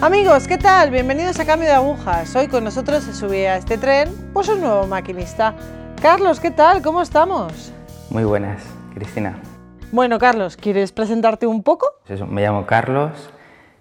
Amigos, 0.00 0.46
¿qué 0.46 0.58
tal? 0.58 0.92
Bienvenidos 0.92 1.40
a 1.40 1.44
Cambio 1.44 1.68
de 1.68 1.74
Agujas. 1.74 2.36
Hoy 2.36 2.46
con 2.46 2.62
nosotros 2.62 3.02
se 3.02 3.12
sube 3.12 3.48
a 3.48 3.56
este 3.56 3.78
tren 3.78 4.08
pues 4.32 4.48
un 4.48 4.60
nuevo 4.60 4.86
maquinista. 4.86 5.56
Carlos, 6.00 6.38
¿qué 6.38 6.52
tal? 6.52 6.82
¿Cómo 6.82 7.02
estamos? 7.02 7.72
Muy 8.08 8.22
buenas, 8.22 8.62
Cristina. 8.94 9.40
Bueno, 9.90 10.20
Carlos, 10.20 10.56
¿quieres 10.56 10.92
presentarte 10.92 11.48
un 11.48 11.64
poco? 11.64 11.88
Pues 12.06 12.24
me 12.24 12.42
llamo 12.42 12.64
Carlos, 12.64 13.10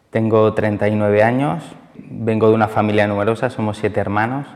tengo 0.10 0.56
39 0.56 1.22
años, 1.22 1.64
vengo 1.94 2.50
de 2.50 2.56
una 2.56 2.68
familia 2.68 3.06
numerosa, 3.06 3.52
somos 3.52 3.78
siete 3.78 4.00
hermanos. 4.00 4.48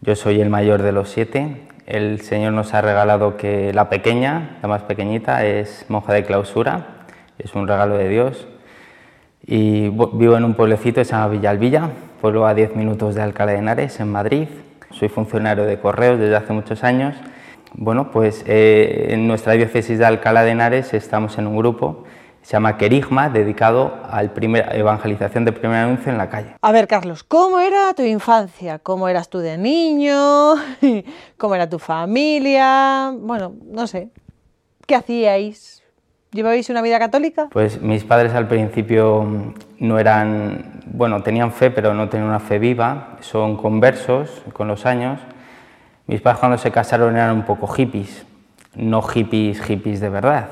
Yo 0.00 0.14
soy 0.14 0.40
el 0.40 0.48
mayor 0.48 0.82
de 0.82 0.92
los 0.92 1.08
siete. 1.08 1.66
El 1.86 2.20
Señor 2.20 2.52
nos 2.52 2.72
ha 2.72 2.82
regalado 2.82 3.36
que 3.36 3.72
la 3.72 3.90
pequeña, 3.90 4.58
la 4.62 4.68
más 4.68 4.84
pequeñita, 4.84 5.44
es 5.44 5.86
monja 5.88 6.12
de 6.12 6.22
clausura, 6.22 7.06
es 7.36 7.56
un 7.56 7.66
regalo 7.66 7.98
de 7.98 8.08
Dios 8.08 8.46
y 9.46 9.88
vivo 9.88 10.36
en 10.36 10.44
un 10.44 10.54
pueblecito 10.54 11.00
que 11.00 11.04
se 11.04 11.12
llama 11.12 11.28
Villalvilla, 11.28 11.90
pueblo 12.20 12.46
a 12.46 12.54
10 12.54 12.76
minutos 12.76 13.14
de 13.14 13.22
Alcalá 13.22 13.52
de 13.52 13.58
Henares, 13.58 14.00
en 14.00 14.10
Madrid. 14.10 14.48
Soy 14.90 15.08
funcionario 15.08 15.64
de 15.64 15.78
correos 15.78 16.18
desde 16.18 16.36
hace 16.36 16.52
muchos 16.52 16.84
años. 16.84 17.14
Bueno, 17.74 18.10
pues 18.10 18.44
eh, 18.46 19.08
en 19.10 19.26
nuestra 19.26 19.52
diócesis 19.52 19.98
de 19.98 20.06
Alcalá 20.06 20.42
de 20.42 20.52
Henares 20.52 20.94
estamos 20.94 21.38
en 21.38 21.46
un 21.46 21.56
grupo 21.56 22.04
se 22.48 22.52
llama 22.52 22.78
Querigma, 22.78 23.28
dedicado 23.28 24.00
a 24.10 24.22
la 24.22 24.30
evangelización 24.74 25.44
de 25.44 25.52
primer 25.52 25.76
anuncio 25.76 26.10
en 26.10 26.16
la 26.16 26.30
calle. 26.30 26.56
A 26.62 26.72
ver, 26.72 26.88
Carlos, 26.88 27.22
¿cómo 27.22 27.60
era 27.60 27.92
tu 27.92 28.02
infancia? 28.02 28.78
¿Cómo 28.78 29.06
eras 29.06 29.28
tú 29.28 29.40
de 29.40 29.58
niño? 29.58 30.54
¿Cómo 31.36 31.54
era 31.54 31.68
tu 31.68 31.78
familia? 31.78 33.12
Bueno, 33.14 33.52
no 33.66 33.86
sé. 33.86 34.08
¿Qué 34.86 34.94
hacíais? 34.94 35.82
¿Llevabais 36.30 36.68
una 36.68 36.82
vida 36.82 36.98
católica? 36.98 37.48
Pues 37.50 37.80
mis 37.80 38.04
padres 38.04 38.34
al 38.34 38.48
principio 38.48 39.54
no 39.78 39.98
eran, 39.98 40.82
bueno, 40.84 41.22
tenían 41.22 41.52
fe, 41.52 41.70
pero 41.70 41.94
no 41.94 42.10
tenían 42.10 42.28
una 42.28 42.38
fe 42.38 42.58
viva, 42.58 43.16
son 43.20 43.56
conversos 43.56 44.42
con 44.52 44.68
los 44.68 44.84
años. 44.84 45.20
Mis 46.06 46.20
padres 46.20 46.40
cuando 46.40 46.58
se 46.58 46.70
casaron 46.70 47.16
eran 47.16 47.34
un 47.34 47.44
poco 47.44 47.66
hippies, 47.66 48.26
no 48.74 49.00
hippies, 49.00 49.62
hippies 49.62 50.00
de 50.00 50.10
verdad, 50.10 50.50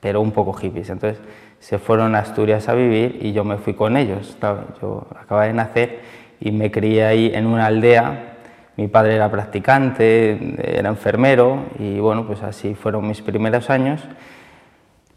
pero 0.00 0.22
un 0.22 0.32
poco 0.32 0.54
hippies. 0.54 0.88
Entonces 0.88 1.20
se 1.58 1.78
fueron 1.78 2.14
a 2.14 2.20
Asturias 2.20 2.70
a 2.70 2.74
vivir 2.74 3.18
y 3.20 3.32
yo 3.32 3.44
me 3.44 3.58
fui 3.58 3.74
con 3.74 3.98
ellos. 3.98 4.38
Yo 4.80 5.06
acababa 5.20 5.46
de 5.46 5.52
nacer 5.52 6.00
y 6.40 6.50
me 6.50 6.70
crié 6.70 7.04
ahí 7.04 7.30
en 7.34 7.44
una 7.44 7.66
aldea. 7.66 8.36
Mi 8.78 8.88
padre 8.88 9.16
era 9.16 9.30
practicante, 9.30 10.78
era 10.78 10.88
enfermero 10.88 11.66
y 11.78 12.00
bueno, 12.00 12.26
pues 12.26 12.42
así 12.42 12.74
fueron 12.74 13.06
mis 13.06 13.20
primeros 13.20 13.68
años. 13.68 14.00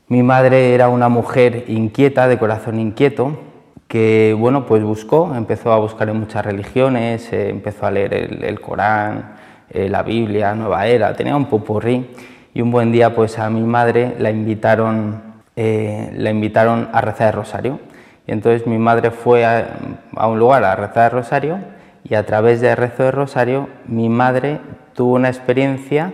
Mi 0.10 0.24
madre 0.24 0.74
era 0.74 0.88
una 0.88 1.10
mujer 1.10 1.66
inquieta, 1.68 2.30
de 2.30 2.38
corazón 2.38 2.80
inquieto, 2.80 3.38
que 3.90 4.34
bueno, 4.40 4.66
pues 4.66 4.82
buscó, 4.82 5.36
empezó 5.36 5.74
a 5.74 5.80
buscar 5.80 6.08
en 6.08 6.18
muchas 6.18 6.46
religiones, 6.46 7.34
eh, 7.34 7.50
empezó 7.50 7.88
a 7.88 7.92
leer 7.92 8.14
el, 8.14 8.62
Corán, 8.62 9.36
eh, 9.70 9.90
la 9.90 10.04
Biblia, 10.04 10.56
Nueva 10.56 10.88
Era, 10.88 11.14
tenía 11.14 11.36
un 11.36 11.48
popurrí 11.48 12.10
y 12.54 12.62
un 12.62 12.72
buen 12.72 12.94
día 12.94 13.14
pues 13.14 13.38
a 13.38 13.50
mi 13.50 13.64
madre 13.64 14.16
la 14.18 14.32
invitaron, 14.32 15.22
eh, 15.58 16.10
la 16.16 16.30
invitaron 16.30 16.88
a 16.94 17.02
rezar 17.02 17.28
el 17.28 17.34
rosario. 17.34 17.80
Y 18.26 18.32
entonces 18.32 18.66
mi 18.66 18.78
madre 18.78 19.12
fue 19.12 19.44
a, 19.44 19.78
a 20.16 20.28
un 20.30 20.40
lugar 20.40 20.64
a 20.64 20.74
rezar 20.78 21.12
el 21.12 21.18
rosario 21.20 21.60
y 22.06 22.16
a 22.16 22.26
través 22.26 22.62
del 22.62 22.78
rezo 22.78 23.04
del 23.04 23.12
rosario 23.12 23.68
mi 23.88 24.08
madre 24.08 24.60
tuvo 24.94 25.16
una 25.16 25.28
experiencia 25.28 26.14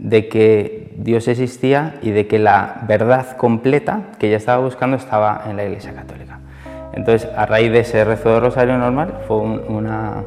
de 0.00 0.28
que 0.28 0.92
Dios 0.96 1.28
existía 1.28 1.98
y 2.02 2.10
de 2.10 2.26
que 2.26 2.38
la 2.38 2.80
verdad 2.88 3.36
completa 3.36 4.02
que 4.18 4.28
ella 4.28 4.38
estaba 4.38 4.62
buscando 4.64 4.96
estaba 4.96 5.44
en 5.48 5.56
la 5.56 5.64
Iglesia 5.64 5.92
Católica. 5.92 6.38
Entonces, 6.92 7.28
a 7.36 7.46
raíz 7.46 7.70
de 7.70 7.80
ese 7.80 8.04
rezo 8.04 8.30
de 8.30 8.40
rosario 8.40 8.76
normal, 8.76 9.20
fue 9.28 9.36
una, 9.36 10.24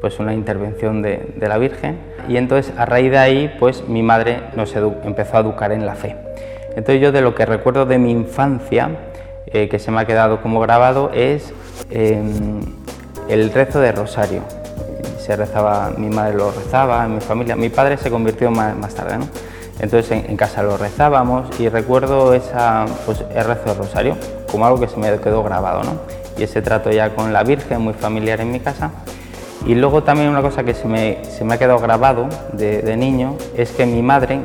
pues 0.00 0.20
una 0.20 0.34
intervención 0.34 1.02
de, 1.02 1.34
la 1.40 1.58
Virgen 1.58 1.98
y 2.28 2.36
entonces 2.36 2.72
a 2.78 2.84
raíz 2.84 3.10
de 3.10 3.18
ahí, 3.18 3.54
pues 3.58 3.88
mi 3.88 4.02
madre 4.02 4.40
nos 4.54 4.74
empezó 4.76 5.38
a 5.38 5.40
educar 5.40 5.72
en 5.72 5.86
la 5.86 5.94
fe. 5.94 6.16
Entonces 6.76 7.00
yo 7.00 7.10
de 7.10 7.20
lo 7.20 7.34
que 7.34 7.46
recuerdo 7.46 7.86
de 7.86 7.98
mi 7.98 8.10
infancia, 8.10 8.90
eh, 9.46 9.68
que 9.68 9.78
se 9.78 9.90
me 9.90 10.00
ha 10.00 10.04
quedado 10.04 10.40
como 10.40 10.60
grabado, 10.60 11.10
es 11.14 11.52
em, 11.90 12.60
el 13.28 13.52
rezo 13.52 13.80
de 13.80 13.92
rosario 13.92 14.42
se 15.24 15.36
rezaba, 15.36 15.90
mi 15.96 16.10
madre 16.10 16.36
lo 16.36 16.50
rezaba, 16.50 17.08
mi 17.08 17.20
familia, 17.20 17.56
mi 17.56 17.70
padre 17.70 17.96
se 17.96 18.10
convirtió 18.10 18.50
más, 18.50 18.94
tarde, 18.94 19.16
¿no? 19.16 19.26
Entonces 19.80 20.10
en, 20.10 20.36
casa 20.36 20.62
lo 20.62 20.76
rezábamos 20.76 21.48
y 21.58 21.68
recuerdo 21.70 22.34
esa, 22.34 22.84
pues, 23.06 23.24
el 23.34 23.44
rezo 23.44 23.70
del 23.70 23.78
rosario 23.78 24.16
como 24.50 24.66
algo 24.66 24.78
que 24.78 24.86
se 24.86 24.98
me 24.98 25.18
quedó 25.20 25.42
grabado, 25.42 25.82
¿no? 25.82 25.92
Y 26.36 26.42
ese 26.42 26.60
trato 26.60 26.90
ya 26.90 27.14
con 27.14 27.32
la 27.32 27.42
Virgen, 27.42 27.80
muy 27.80 27.94
familiar 27.94 28.40
en 28.40 28.52
mi 28.52 28.60
casa. 28.60 28.90
Y 29.66 29.74
luego 29.74 30.02
también 30.02 30.28
una 30.28 30.42
cosa 30.42 30.62
que 30.62 30.74
se 30.74 30.86
me, 30.86 31.24
se 31.24 31.42
me 31.42 31.54
ha 31.54 31.58
quedado 31.58 31.78
grabado 31.78 32.28
de, 32.52 32.82
de 32.82 32.96
niño 32.96 33.36
es 33.56 33.70
que 33.70 33.86
mi 33.86 34.02
madre 34.02 34.40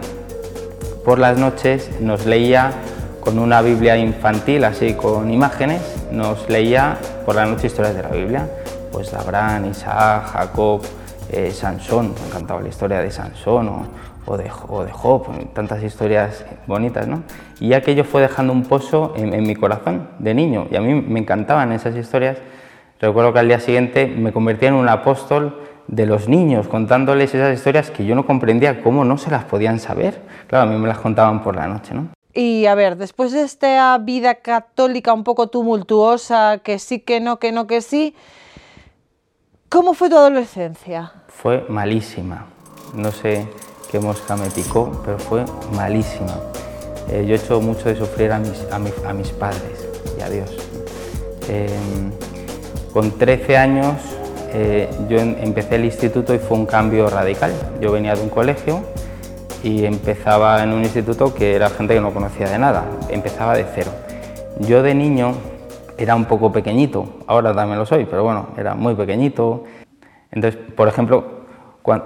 por 1.03 1.19
las 1.19 1.37
noches 1.37 1.89
nos 1.99 2.25
leía 2.25 2.71
con 3.19 3.37
una 3.37 3.61
Biblia 3.61 3.97
infantil, 3.97 4.63
así 4.63 4.93
con 4.93 5.29
imágenes, 5.29 5.81
nos 6.09 6.49
leía 6.49 6.97
por 7.25 7.35
la 7.35 7.45
noche 7.45 7.67
historias 7.67 7.95
de 7.95 8.03
la 8.03 8.09
Biblia 8.09 8.47
pues 8.99 9.13
Abraham, 9.13 9.71
Isaac, 9.71 10.25
Jacob, 10.25 10.81
eh, 11.31 11.51
Sansón, 11.51 12.13
me 12.19 12.27
encantaba 12.27 12.59
la 12.59 12.67
historia 12.67 12.99
de 12.99 13.09
Sansón 13.09 13.87
o, 14.25 14.35
de, 14.37 14.43
de, 14.43 14.91
Job, 14.91 15.25
tantas 15.53 15.81
historias 15.81 16.43
bonitas, 16.67 17.07
¿no? 17.07 17.23
Y 17.61 17.71
aquello 17.71 18.03
fue 18.03 18.21
dejando 18.21 18.51
un 18.51 18.63
pozo 18.63 19.13
en, 19.15 19.41
mi 19.43 19.55
corazón 19.55 20.09
de 20.19 20.33
niño 20.33 20.67
y 20.69 20.75
a 20.75 20.81
mí 20.81 20.95
me 20.95 21.21
encantaban 21.21 21.71
esas 21.71 21.95
historias. 21.95 22.39
Recuerdo 22.99 23.31
que 23.31 23.39
al 23.39 23.47
día 23.47 23.61
siguiente 23.61 24.05
me 24.05 24.33
convertí 24.33 24.65
en 24.65 24.73
un 24.73 24.89
apóstol 24.89 25.61
de 25.87 26.05
los 26.05 26.27
niños, 26.27 26.67
contándoles 26.67 27.33
esas 27.33 27.57
historias 27.57 27.91
que 27.91 28.05
yo 28.05 28.15
no 28.15 28.25
comprendía 28.25 28.83
cómo 28.83 29.05
no 29.05 29.17
se 29.17 29.31
las 29.31 29.45
podían 29.45 29.79
saber. 29.79 30.21
Claro, 30.47 30.69
a 30.69 30.73
mí 30.73 30.77
me 30.77 30.89
las 30.89 30.97
contaban 30.97 31.41
por 31.41 31.55
la 31.55 31.69
noche, 31.69 31.93
¿no? 31.93 32.09
Y 32.33 32.65
a 32.65 32.75
ver, 32.75 32.97
después 32.97 33.31
de 33.31 33.43
esta 33.43 33.97
vida 33.97 34.35
católica 34.35 35.13
un 35.13 35.23
poco 35.23 35.47
tumultuosa, 35.47 36.59
que 36.61 36.79
sí, 36.79 36.99
que 36.99 37.21
no, 37.21 37.39
que 37.39 37.53
no, 37.53 37.65
que 37.65 37.79
sí, 37.79 38.13
¿Cómo 39.69 39.93
fue 39.93 40.09
tu 40.09 40.17
adolescencia? 40.17 41.11
Fue 41.27 41.63
malísima. 41.69 42.47
No 42.95 43.11
sé 43.11 43.47
qué 43.91 43.99
mosca 43.99 44.35
me 44.35 44.49
picó, 44.49 44.99
pero 45.05 45.19
fue 45.19 45.45
malísima. 45.75 46.39
Eh, 47.07 47.23
yo 47.27 47.35
he 47.35 47.37
hecho 47.37 47.61
mucho 47.61 47.87
de 47.87 47.95
sufrir 47.95 48.31
a 48.31 48.39
mis, 48.39 48.65
a, 48.71 49.13
mis 49.13 49.29
padres 49.29 49.87
y 50.17 50.21
a 50.23 50.29
Dios. 50.29 50.57
Em, 51.47 52.11
con 52.91 53.11
13 53.11 53.57
años 53.57 53.93
eh, 54.53 54.89
yo 55.07 55.19
em, 55.19 55.35
empecé 55.39 55.75
el 55.75 55.85
instituto 55.85 56.33
y 56.33 56.39
fue 56.39 56.57
un 56.57 56.65
cambio 56.65 57.07
radical. 57.07 57.53
Yo 57.79 57.91
venía 57.91 58.15
de 58.15 58.23
un 58.23 58.29
colegio 58.29 58.81
y 59.63 59.85
empezaba 59.85 60.63
en 60.63 60.73
un 60.73 60.81
instituto 60.81 61.35
que 61.35 61.53
era 61.53 61.69
gente 61.69 61.93
que 61.93 62.01
no 62.01 62.11
conocía 62.11 62.49
de 62.49 62.57
nada, 62.57 62.85
empezaba 63.09 63.55
de 63.55 63.67
cero. 63.75 63.91
Yo 64.61 64.81
de 64.81 64.95
niño 64.95 65.35
era 65.99 66.15
un 66.15 66.25
poco 66.25 66.49
pequeñito, 66.51 67.19
ahora 67.27 67.53
también 67.53 67.77
lo 67.77 67.85
soy, 67.85 68.05
pero 68.05 68.23
bueno, 68.23 68.47
era 68.57 68.73
muy 68.73 68.95
pequeñito. 68.95 69.65
Entonces, 70.31 70.59
por 70.73 70.87
ejemplo, 70.87 71.39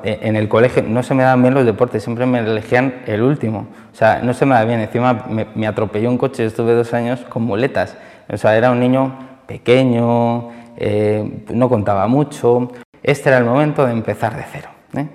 eh, 0.04 0.20
en 0.24 0.36
el 0.36 0.50
colegio 0.50 0.82
no 0.82 1.04
se 1.04 1.14
me 1.14 1.22
daban 1.22 1.44
bien 1.44 1.54
los 1.54 1.64
deportes, 1.64 2.02
siempre 2.02 2.26
me 2.26 2.40
elegían 2.40 3.04
el 3.06 3.22
último. 3.22 3.68
O 3.92 3.96
sea, 3.96 4.22
no 4.24 4.34
se 4.34 4.48
me 4.48 4.56
daba 4.56 4.66
bien. 4.66 4.80
Encima 4.80 5.26
me, 5.30 5.68
atropelló 5.68 6.10
un 6.10 6.18
coche, 6.18 6.44
estuve 6.44 6.74
dos 6.74 6.92
años 6.96 7.20
con 7.30 7.44
muletas. 7.44 7.96
O 8.32 8.38
sea, 8.38 8.58
era 8.58 8.72
un 8.72 8.80
niño 8.80 9.16
pequeño, 9.46 10.50
eh, 10.76 11.44
no 11.54 11.70
contaba 11.70 12.08
mucho. 12.08 12.72
Este 13.04 13.30
era 13.30 13.38
el 13.38 13.46
momento 13.46 13.86
de 13.86 13.92
empezar 13.92 14.36
de 14.36 14.44
cero. 14.52 14.70
¿eh? 14.98 15.08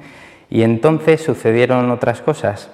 Y 0.50 0.62
entonces 0.62 1.20
sucedieron 1.20 1.90
otras 1.90 2.20
cosas. 2.20 2.70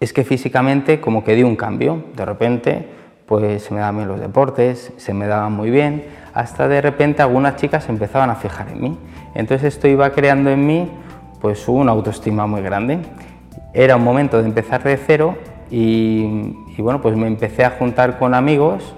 Es 0.00 0.12
que 0.12 0.22
físicamente 0.22 1.00
como 1.00 1.24
que 1.24 1.34
di 1.34 1.44
un 1.44 1.56
cambio. 1.56 2.04
De 2.14 2.26
repente 2.26 2.97
pues 3.28 3.62
se 3.62 3.74
me 3.74 3.80
daban 3.80 3.96
bien 3.96 4.08
los 4.08 4.20
deportes, 4.20 4.92
se 4.96 5.12
me 5.12 5.26
daban 5.26 5.52
muy 5.52 5.70
bien, 5.70 6.06
hasta 6.32 6.66
de 6.66 6.80
repente 6.80 7.20
algunas 7.20 7.56
chicas 7.56 7.88
empezaban 7.90 8.30
a 8.30 8.36
fijar 8.36 8.68
en 8.70 8.80
mí. 8.80 8.98
Entonces 9.34 9.74
esto 9.74 9.86
iba 9.86 10.10
creando 10.10 10.50
en 10.50 10.66
mí 10.66 10.90
pues 11.40 11.68
una 11.68 11.92
autoestima 11.92 12.46
muy 12.46 12.62
grande. 12.62 13.00
Era 13.74 13.96
un 13.96 14.04
momento 14.04 14.40
de 14.40 14.48
empezar 14.48 14.82
de 14.82 14.96
cero 14.96 15.36
y, 15.70 16.54
bueno, 16.78 17.02
pues 17.02 17.16
me 17.16 17.26
empecé 17.26 17.64
a 17.64 17.70
juntar 17.70 18.18
con 18.18 18.34
amigos 18.34 18.94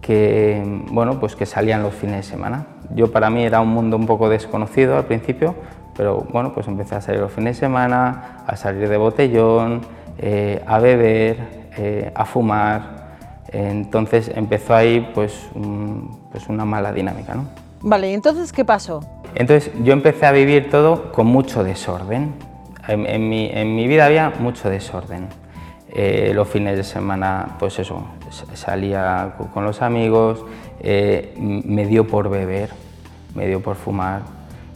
que, 0.00 0.62
bueno, 0.90 1.20
pues 1.20 1.36
que 1.36 1.46
salían 1.46 1.84
los 1.84 1.94
fines 1.94 2.16
de 2.16 2.22
semana. 2.24 2.66
Yo 2.94 3.12
para 3.12 3.30
mí 3.30 3.44
era 3.44 3.60
un 3.60 3.68
mundo 3.68 3.96
un 3.96 4.06
poco 4.06 4.28
desconocido 4.28 4.96
al 4.96 5.04
principio, 5.04 5.54
pero 5.96 6.26
bueno, 6.32 6.52
pues 6.52 6.66
empecé 6.66 6.96
a 6.96 7.00
salir 7.00 7.20
los 7.20 7.30
fines 7.30 7.56
de 7.56 7.60
semana, 7.60 8.42
a 8.44 8.56
salir 8.56 8.88
de 8.88 8.96
botellón, 8.96 9.82
eh, 10.18 10.60
a 10.66 10.80
beber, 10.80 11.70
eh, 11.76 12.10
a 12.14 12.24
fumar, 12.24 13.01
entonces 13.52 14.30
empezó 14.34 14.74
ahí 14.74 15.10
pues, 15.14 15.48
pues 16.30 16.48
una 16.48 16.64
mala 16.64 16.92
dinámica. 16.92 17.34
¿no? 17.34 17.46
Vale, 17.80 18.10
¿y 18.10 18.14
entonces 18.14 18.52
qué 18.52 18.64
pasó? 18.64 19.00
Entonces 19.34 19.72
yo 19.82 19.92
empecé 19.92 20.26
a 20.26 20.32
vivir 20.32 20.70
todo 20.70 21.12
con 21.12 21.26
mucho 21.26 21.62
desorden. 21.64 22.34
En, 22.88 23.28
mi, 23.28 23.86
vida 23.86 24.06
había 24.06 24.30
mucho 24.30 24.68
desorden. 24.68 25.28
Eh, 25.94 26.32
los 26.34 26.48
fines 26.48 26.76
de 26.76 26.84
semana, 26.84 27.56
pues 27.58 27.78
eso, 27.78 28.04
salía 28.54 29.34
con 29.52 29.64
los 29.64 29.82
amigos, 29.82 30.44
eh, 30.80 31.34
me 31.38 31.86
dio 31.86 32.06
por 32.06 32.30
beber, 32.30 32.70
me 33.34 33.46
dio 33.46 33.60
por 33.60 33.76
fumar. 33.76 34.22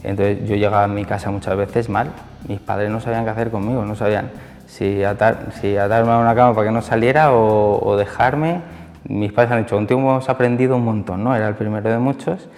Entonces 0.03 0.47
yo 0.47 0.55
llegaba 0.55 0.83
a 0.83 0.87
mi 0.87 1.05
casa 1.05 1.31
muchas 1.31 1.57
veces 1.57 1.89
mal, 1.89 2.11
mis 2.47 2.59
padres 2.59 2.91
no 2.91 3.01
sabían 3.01 3.25
qué 3.25 3.31
hacer 3.31 3.51
conmigo, 3.51 3.83
no 3.83 3.95
sabían 3.95 4.31
si, 4.77 5.03
atar, 5.03 5.53
si 5.59 5.77
atarme 5.77 6.11
a 6.11 6.17
una 6.17 6.35
cama 6.35 6.53
para 6.53 6.67
que 6.67 6.73
no 6.73 6.81
saliera 6.81 7.31
o, 7.33 7.95
dejarme. 7.97 8.61
Mis 9.07 9.31
padres 9.31 9.51
han 9.51 9.63
dicho, 9.63 9.75
contigo 9.75 9.99
hemos 9.99 10.29
aprendido 10.29 10.75
un 10.75 10.85
montón, 10.85 11.23
¿no? 11.23 11.35
Era 11.35 11.47
el 11.47 11.55
primero 11.55 11.89
de 11.89 11.97
muchos. 11.97 12.49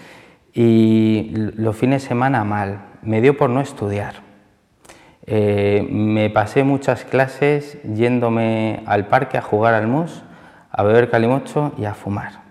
Y 0.54 1.32
los 1.56 1.76
fines 1.76 2.04
de 2.04 2.08
semana 2.10 2.44
mal, 2.44 2.82
me 3.02 3.22
dio 3.22 3.38
por 3.38 3.50
no 3.50 3.62
estudiar 3.62 4.30
eh, 5.32 5.88
me 5.88 6.32
pasé 6.32 6.64
muchas 6.64 7.06
clases 7.06 7.78
yéndome 7.84 8.82
al 8.88 9.06
parque 9.06 9.38
a 9.38 9.44
jugar 9.44 9.76
al 9.76 9.86
mus, 9.86 10.24
a 10.72 10.82
beber 10.82 11.12
calimocho 11.12 11.72
y 11.78 11.86
a 11.86 11.94
fumar. 11.94 12.42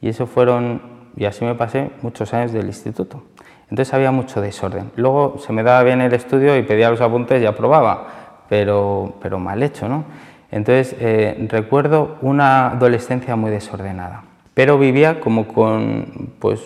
Y 0.00 0.08
eso 0.08 0.26
fueron, 0.26 0.80
y 1.14 1.26
así 1.26 1.44
me 1.44 1.54
pasé 1.54 1.90
muchos 2.00 2.32
años 2.32 2.52
del 2.52 2.68
instituto. 2.68 3.22
Entonces 3.68 3.92
había 3.92 4.12
mucho 4.12 4.40
desorden. 4.40 4.92
Luego 4.96 5.36
se 5.40 5.52
me 5.52 5.62
daba 5.62 5.82
bien 5.82 6.00
el 6.00 6.14
estudio 6.14 6.56
y 6.56 6.62
pedía 6.62 6.88
los 6.88 7.02
apuntes 7.02 7.42
y 7.42 7.44
aprobaba, 7.44 8.25
pero, 8.48 9.14
pero 9.20 9.38
mal 9.38 9.62
hecho, 9.62 9.88
¿no? 9.88 10.04
Entonces 10.50 10.96
eh, 11.00 11.46
recuerdo 11.50 12.16
una 12.22 12.68
adolescencia 12.68 13.36
muy 13.36 13.50
desordenada, 13.50 14.22
pero 14.54 14.78
vivía 14.78 15.20
como 15.20 15.48
con, 15.48 16.30
pues, 16.38 16.60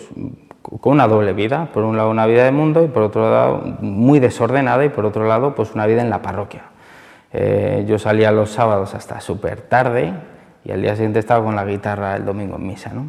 con 0.61 0.93
una 0.93 1.07
doble 1.07 1.33
vida, 1.33 1.69
por 1.73 1.83
un 1.83 1.97
lado 1.97 2.09
una 2.09 2.25
vida 2.25 2.43
de 2.43 2.51
mundo 2.51 2.83
y 2.83 2.87
por 2.87 3.03
otro 3.03 3.29
lado 3.29 3.63
muy 3.81 4.19
desordenada 4.19 4.85
y 4.85 4.89
por 4.89 5.05
otro 5.05 5.27
lado 5.27 5.55
pues 5.55 5.73
una 5.73 5.85
vida 5.87 6.01
en 6.01 6.09
la 6.09 6.21
parroquia. 6.21 6.63
Eh, 7.33 7.85
yo 7.87 7.97
salía 7.97 8.31
los 8.31 8.51
sábados 8.51 8.93
hasta 8.93 9.21
súper 9.21 9.61
tarde 9.61 10.13
y 10.65 10.71
al 10.71 10.81
día 10.81 10.95
siguiente 10.95 11.19
estaba 11.19 11.43
con 11.43 11.55
la 11.55 11.65
guitarra 11.65 12.15
el 12.15 12.25
domingo 12.25 12.57
en 12.57 12.67
misa. 12.67 12.91
¿no? 12.93 13.07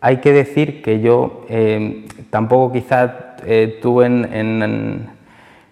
Hay 0.00 0.18
que 0.18 0.32
decir 0.32 0.82
que 0.82 1.00
yo 1.00 1.44
eh, 1.48 2.06
tampoco 2.30 2.72
quizá 2.72 3.36
eh, 3.46 3.78
tuve 3.80 4.06
en, 4.06 4.32
en, 4.62 5.08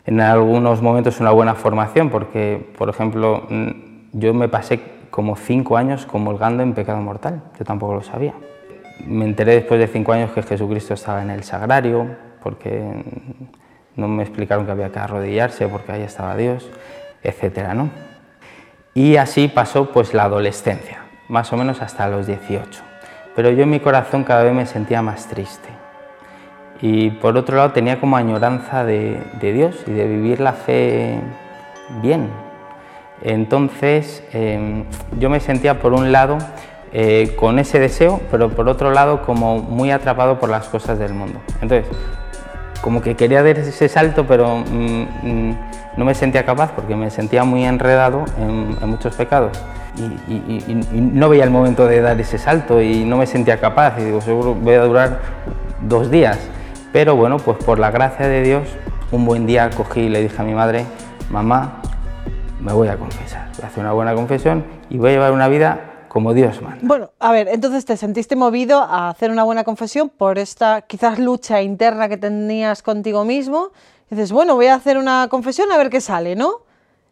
algunos 0.07 0.83
momentos 0.83 1.21
una 1.21 1.31
buena 1.31 1.55
formación 1.55 2.11
porque, 2.11 2.73
por 2.77 2.89
ejemplo, 2.89 3.47
mm, 3.49 3.71
yo 4.13 4.35
me 4.35 4.49
pasé 4.49 4.81
como 5.11 5.37
cinco 5.37 5.77
años 5.77 6.07
comulgando 6.07 6.63
en 6.63 6.73
pecado 6.73 7.01
mortal, 7.01 7.43
yo 7.59 7.65
tampoco 7.65 7.95
lo 7.95 8.03
sabía. 8.03 8.35
Me 9.07 9.25
enteré 9.25 9.55
después 9.55 9.79
de 9.79 9.87
cinco 9.87 10.13
años 10.13 10.31
que 10.33 10.43
Jesucristo 10.43 10.95
estaba 10.95 11.23
en 11.23 11.31
el 11.31 11.45
sagrario, 11.45 12.07
porque 12.43 13.05
no 13.97 14.09
me 14.09 14.23
explicaron 14.23 14.65
que 14.65 14.73
había 14.73 14.91
que 14.91 14.99
arrodillarse, 14.99 15.69
porque 15.69 15.93
ahí 15.93 16.03
estaba 16.03 16.37
Dios, 16.37 16.69
etcétera, 17.23 17.75
¿no? 17.75 17.91
Y 18.95 19.17
así 19.17 19.49
pasó 19.49 19.91
pues 19.91 20.15
la 20.15 20.25
adolescencia, 20.25 21.03
más 21.29 21.53
o 21.53 21.57
menos 21.57 21.81
hasta 21.81 22.09
los 22.09 22.27
18. 22.27 22.83
Pero 23.35 23.51
yo 23.51 23.63
en 23.63 23.71
mi 23.71 23.81
corazón 23.81 24.25
cada 24.25 24.43
vez 24.43 24.53
me 24.53 24.67
sentía 24.67 25.01
más 25.01 25.29
triste. 25.29 25.82
Y 26.83 27.11
por 27.11 27.37
otro 27.37 27.57
lado 27.57 27.71
tenía 27.71 28.01
como 28.01 28.17
añoranza 28.17 28.85
de, 28.85 29.23
Dios 29.41 29.77
y 29.87 29.93
de 29.93 30.07
vivir 30.07 30.41
la 30.41 30.53
fe 30.53 31.21
bien. 32.03 32.29
Entonces 33.23 34.25
em, 34.33 34.85
yo 35.19 35.31
me 35.31 35.39
sentía 35.39 35.79
por 35.79 35.93
un 35.93 36.11
lado 36.11 36.39
eh, 36.93 37.35
con 37.39 37.59
ese 37.59 37.79
deseo, 37.79 38.21
pero 38.31 38.51
por 38.51 38.69
otro 38.69 38.91
lado 38.91 39.23
como 39.23 39.59
muy 39.59 39.93
atrapado 39.93 40.41
por 40.41 40.51
las 40.51 40.69
cosas 40.69 40.99
del 40.99 41.15
mundo. 41.15 41.41
Entonces, 41.63 41.87
como 42.83 43.01
que 43.01 43.15
quería 43.15 43.43
dar 43.43 43.59
ese 43.59 43.89
salto, 43.89 44.27
pero 44.27 44.57
mm, 44.57 45.07
mm, 45.23 45.57
no 45.97 46.05
me 46.05 46.15
sentía 46.15 46.45
capaz 46.45 46.73
porque 46.73 46.97
me 46.97 47.11
sentía 47.11 47.45
muy 47.45 47.65
enredado 47.65 48.25
en, 48.39 48.77
muchos 48.91 49.15
pecados. 49.15 49.57
Y, 50.29 50.75
no 50.95 51.29
veía 51.29 51.45
el 51.45 51.51
momento 51.51 51.87
de 51.87 52.01
dar 52.01 52.21
ese 52.21 52.39
salto 52.39 52.83
y 52.83 53.05
no 53.05 53.17
me 53.17 53.27
sentía 53.27 53.61
capaz. 53.61 53.99
Y 53.99 54.05
digo, 54.05 54.21
seguro 54.21 54.55
voy 54.55 54.75
a 54.75 54.83
durar 54.83 55.21
dos 55.81 56.11
días. 56.11 56.39
Pero 56.93 57.17
bueno, 57.17 57.39
pues 57.39 57.57
por 57.65 57.79
la 57.79 57.91
gracia 57.91 58.29
de 58.29 58.43
Dios, 58.43 58.69
un 59.13 59.25
buen 59.25 59.47
día 59.47 59.71
cogí 59.71 60.01
y 60.01 60.09
le 60.11 60.21
dije 60.21 60.37
a 60.39 60.45
mi 60.45 60.53
madre, 60.53 60.85
mamá, 61.31 61.81
me 62.61 62.75
voy 62.75 62.89
a 62.89 62.99
confesar, 62.99 63.49
voy 63.57 63.65
a 63.65 63.67
hacer 63.69 63.83
una 63.83 63.93
buena 63.93 64.15
confesión 64.15 64.63
y 64.91 64.99
voy 64.99 65.09
a 65.09 65.13
llevar 65.15 65.33
una 65.33 65.49
vida 65.49 66.05
como 66.09 66.35
Dios 66.35 66.61
manda. 66.61 66.81
Bueno, 66.83 67.11
a 67.19 67.33
ver, 67.33 67.49
entonces 67.49 67.87
te 67.87 67.97
sentiste 67.97 68.37
movido 68.37 68.81
a 68.81 69.09
hacer 69.09 69.31
una 69.31 69.43
buena 69.43 69.65
confesión 69.65 70.11
por 70.11 70.39
esta 70.39 70.83
quizás 70.83 71.19
lucha 71.19 71.63
interna 71.63 72.11
que 72.11 72.19
tenías 72.19 72.83
contigo 72.83 73.25
mismo. 73.25 73.71
dices, 74.11 74.31
bueno, 74.31 74.55
voy 74.57 74.67
a 74.67 74.75
hacer 74.75 74.99
una 74.99 75.29
confesión 75.31 75.73
a 75.73 75.79
ver 75.79 75.89
qué 75.89 76.03
sale, 76.03 76.37
¿no? 76.37 76.57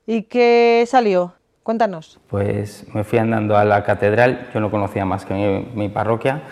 ¿Y 0.07 0.25
qué 0.25 0.85
salió? 0.87 1.33
Cuéntanos. 1.63 2.21
Pues 2.29 2.85
me 2.93 3.03
fui 3.03 3.19
andando 3.19 3.57
a 3.57 3.65
la 3.65 3.83
catedral, 3.83 4.51
yo 4.53 4.61
no 4.61 4.71
conocía 4.71 5.07
más 5.07 5.25
que 5.25 5.33
mi, 5.33 5.71
mi 5.75 5.89
parroquia, 5.89 6.43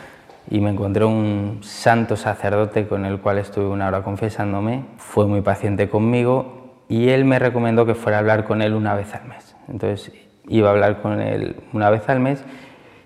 y 0.50 0.60
me 0.60 0.70
encontré 0.70 1.04
un 1.04 1.58
santo 1.62 2.16
sacerdote 2.16 2.86
con 2.86 3.04
el 3.04 3.18
cual 3.20 3.38
estuve 3.38 3.66
una 3.66 3.88
hora 3.88 4.02
confesándome. 4.02 4.84
Fue 4.96 5.26
muy 5.26 5.40
paciente 5.40 5.88
conmigo 5.88 6.82
y 6.88 7.10
él 7.10 7.24
me 7.24 7.38
recomendó 7.38 7.84
que 7.86 7.94
fuera 7.94 8.18
a 8.18 8.20
hablar 8.20 8.44
con 8.44 8.62
él 8.62 8.74
una 8.74 8.94
vez 8.94 9.14
al 9.14 9.26
mes. 9.26 9.56
Entonces 9.68 10.12
iba 10.48 10.68
a 10.68 10.72
hablar 10.72 11.02
con 11.02 11.20
él 11.20 11.56
una 11.72 11.90
vez 11.90 12.08
al 12.08 12.20
mes 12.20 12.42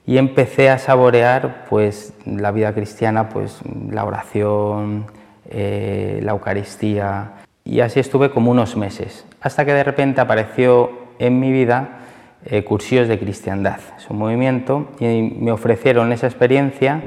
y 0.06 0.18
empecé 0.18 0.70
a 0.70 0.78
saborear 0.78 1.66
pues 1.68 2.14
la 2.24 2.50
vida 2.50 2.72
cristiana, 2.74 3.28
pues 3.28 3.60
la 3.90 4.04
oración, 4.04 5.06
eh, 5.48 6.20
la 6.22 6.32
Eucaristía 6.32 7.32
y 7.64 7.80
así 7.80 8.00
estuve 8.00 8.30
como 8.30 8.50
unos 8.50 8.76
meses, 8.76 9.24
hasta 9.40 9.64
que 9.64 9.72
de 9.72 9.84
repente 9.84 10.20
apareció 10.20 10.90
en 11.18 11.38
mi 11.38 11.52
vida 11.52 12.00
eh, 12.44 12.64
cursillos 12.64 13.06
de 13.06 13.18
cristiandad, 13.18 13.78
es 13.96 14.10
un 14.10 14.18
movimiento 14.18 14.88
y 14.98 15.22
me 15.22 15.52
ofrecieron 15.52 16.10
esa 16.12 16.26
experiencia, 16.26 17.00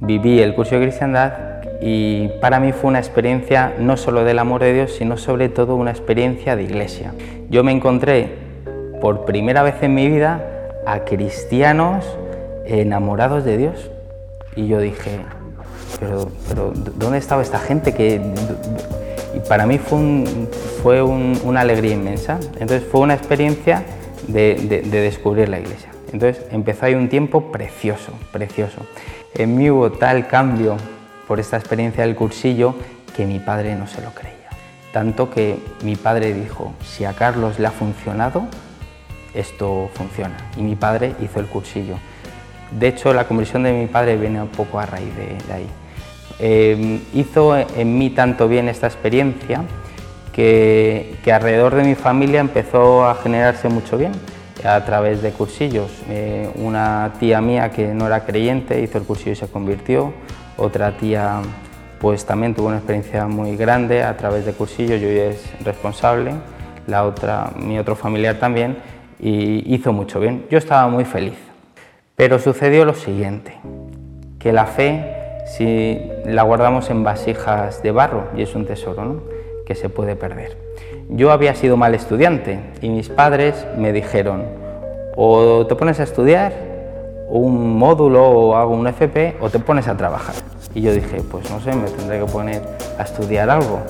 viví 0.00 0.40
el 0.40 0.54
curso 0.54 0.76
de 0.76 0.82
cristiandad 0.82 1.32
y 1.80 2.28
para 2.40 2.60
mí 2.60 2.72
fue 2.72 2.88
una 2.88 2.98
experiencia 2.98 3.74
no 3.78 3.96
solo 3.96 4.24
del 4.24 4.38
amor 4.38 4.62
de 4.62 4.72
Dios, 4.72 4.92
sino 4.92 5.16
sobre 5.16 5.48
todo 5.48 5.76
una 5.76 5.90
experiencia 5.90 6.56
de 6.56 6.64
iglesia. 6.64 7.12
Yo 7.48 7.64
me 7.64 7.72
encontré 7.72 8.34
por 9.00 9.24
primera 9.24 9.62
vez 9.62 9.82
en 9.82 9.94
mi 9.94 10.08
vida 10.08 10.44
a 10.86 11.04
cristianos 11.04 12.04
enamorados 12.66 13.44
de 13.44 13.56
Dios. 13.56 13.90
Y 14.56 14.66
yo 14.66 14.80
dije, 14.80 15.20
pero, 15.98 16.72
¿dónde 16.96 17.18
estaba 17.18 17.42
esta 17.42 17.58
gente? 17.58 17.94
Que, 17.94 18.20
y 19.34 19.40
para 19.48 19.66
mí 19.66 19.78
fue, 19.78 20.24
fue 20.82 21.02
una 21.02 21.60
alegría 21.60 21.94
inmensa. 21.94 22.38
Entonces 22.58 22.84
fue 22.84 23.00
una 23.00 23.14
experiencia 23.14 23.84
de, 24.26 24.82
descubrir 24.90 25.48
la 25.48 25.60
iglesia. 25.60 25.89
Entonces 26.12 26.44
empezó 26.50 26.86
ahí 26.86 26.94
un 26.94 27.08
tiempo 27.08 27.52
precioso, 27.52 28.12
precioso. 28.32 28.86
En 29.34 29.56
mí 29.56 29.70
hubo 29.70 29.92
tal 29.92 30.26
cambio 30.26 30.76
por 31.28 31.38
esta 31.38 31.56
experiencia 31.56 32.04
del 32.04 32.16
cursillo 32.16 32.74
que 33.16 33.26
mi 33.26 33.38
padre 33.38 33.76
no 33.76 33.86
se 33.86 34.02
lo 34.02 34.10
creía. 34.10 34.34
Tanto 34.92 35.30
que 35.30 35.56
mi 35.84 35.94
padre 35.96 36.34
dijo, 36.34 36.72
si 36.84 37.04
a 37.04 37.12
Carlos 37.12 37.58
le 37.58 37.68
ha 37.68 37.70
funcionado, 37.70 38.46
esto 39.34 39.88
funciona. 39.94 40.36
Y 40.56 40.62
mi 40.62 40.74
padre 40.74 41.14
hizo 41.20 41.38
el 41.38 41.46
cursillo. 41.46 41.94
De 42.72 42.88
hecho, 42.88 43.12
la 43.12 43.26
conversión 43.26 43.62
de 43.62 43.72
mi 43.72 43.86
padre 43.86 44.16
viene 44.16 44.42
un 44.42 44.48
poco 44.48 44.80
a 44.80 44.86
raíz 44.86 45.10
de, 45.16 45.52
ahí. 45.52 45.66
Em, 46.40 47.00
hizo 47.14 47.56
en 47.56 47.98
mí 47.98 48.10
tanto 48.10 48.48
bien 48.48 48.68
esta 48.68 48.86
experiencia 48.86 49.62
que, 50.32 51.18
alrededor 51.32 51.74
de 51.74 51.84
mi 51.84 51.94
familia 51.94 52.40
empezó 52.40 53.06
a 53.06 53.14
generarse 53.14 53.68
mucho 53.68 53.98
bien 53.98 54.12
a 54.64 54.84
través 54.84 55.22
de 55.22 55.32
cursillos. 55.32 55.90
Eh, 56.08 56.50
una 56.56 57.12
tía 57.18 57.40
mía 57.40 57.70
que 57.70 57.94
no 57.94 58.06
era 58.06 58.24
creyente 58.24 58.80
hizo 58.80 58.98
el 58.98 59.04
cursillo 59.04 59.32
y 59.32 59.36
se 59.36 59.48
convirtió. 59.48 60.12
Otra 60.56 60.96
tía 60.96 61.40
pues 62.00 62.24
también 62.24 62.54
tuvo 62.54 62.68
una 62.68 62.78
experiencia 62.78 63.26
muy 63.26 63.56
grande 63.56 64.02
a 64.02 64.16
través 64.16 64.46
de 64.46 64.52
cursillos, 64.52 65.00
yo 65.00 65.08
es 65.08 65.52
responsable. 65.64 66.32
La 66.86 67.04
otra, 67.04 67.52
mi 67.56 67.78
otro 67.78 67.94
familiar 67.94 68.38
también 68.38 68.78
y 69.20 69.74
hizo 69.74 69.92
mucho 69.92 70.18
bien. 70.18 70.46
Yo 70.50 70.58
estaba 70.58 70.88
muy 70.88 71.04
feliz. 71.04 71.34
Pero 72.16 72.38
sucedió 72.38 72.84
lo 72.84 72.94
siguiente, 72.94 73.54
que 74.38 74.52
la 74.52 74.66
fe, 74.66 75.42
si 75.46 75.98
la 76.24 76.42
guardamos 76.42 76.90
en 76.90 77.02
vasijas 77.02 77.82
de 77.82 77.92
barro, 77.92 78.28
y 78.36 78.42
es 78.42 78.54
un 78.54 78.66
tesoro, 78.66 79.24
que 79.64 79.74
se 79.74 79.88
puede 79.88 80.16
perder. 80.16 80.58
Yo 81.12 81.32
había 81.32 81.56
sido 81.56 81.76
mal 81.76 81.94
estudiante 81.96 82.60
y 82.80 82.88
mis 82.88 83.08
padres 83.08 83.66
me 83.76 83.92
dijeron, 83.92 84.44
o 85.16 85.66
te 85.66 85.74
pones 85.74 85.98
a 85.98 86.04
estudiar 86.04 86.52
un 87.28 87.76
módulo 87.76 88.28
o 88.28 88.54
hago 88.54 88.74
un 88.74 88.86
FP 88.86 89.36
o 89.40 89.50
te 89.50 89.58
pones 89.58 89.88
a 89.88 89.96
trabajar. 89.96 90.36
Y 90.72 90.82
yo 90.82 90.92
dije, 90.92 91.20
pues 91.28 91.50
no 91.50 91.60
sé, 91.60 91.74
me 91.74 91.88
tendré 91.90 92.20
que 92.20 92.26
poner 92.26 92.62
a 92.96 93.02
estudiar 93.02 93.50
algo. 93.50 93.80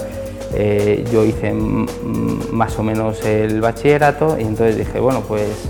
Eh, 0.55 1.05
yo 1.13 1.25
hice 1.25 1.53
más 1.53 2.79
o 2.79 2.83
menos 2.83 3.23
el 3.27 3.61
bachillerato 3.61 4.39
y 4.39 4.43
entonces 4.43 4.79
dije, 4.79 4.99
bueno, 4.99 5.21
pues 5.21 5.69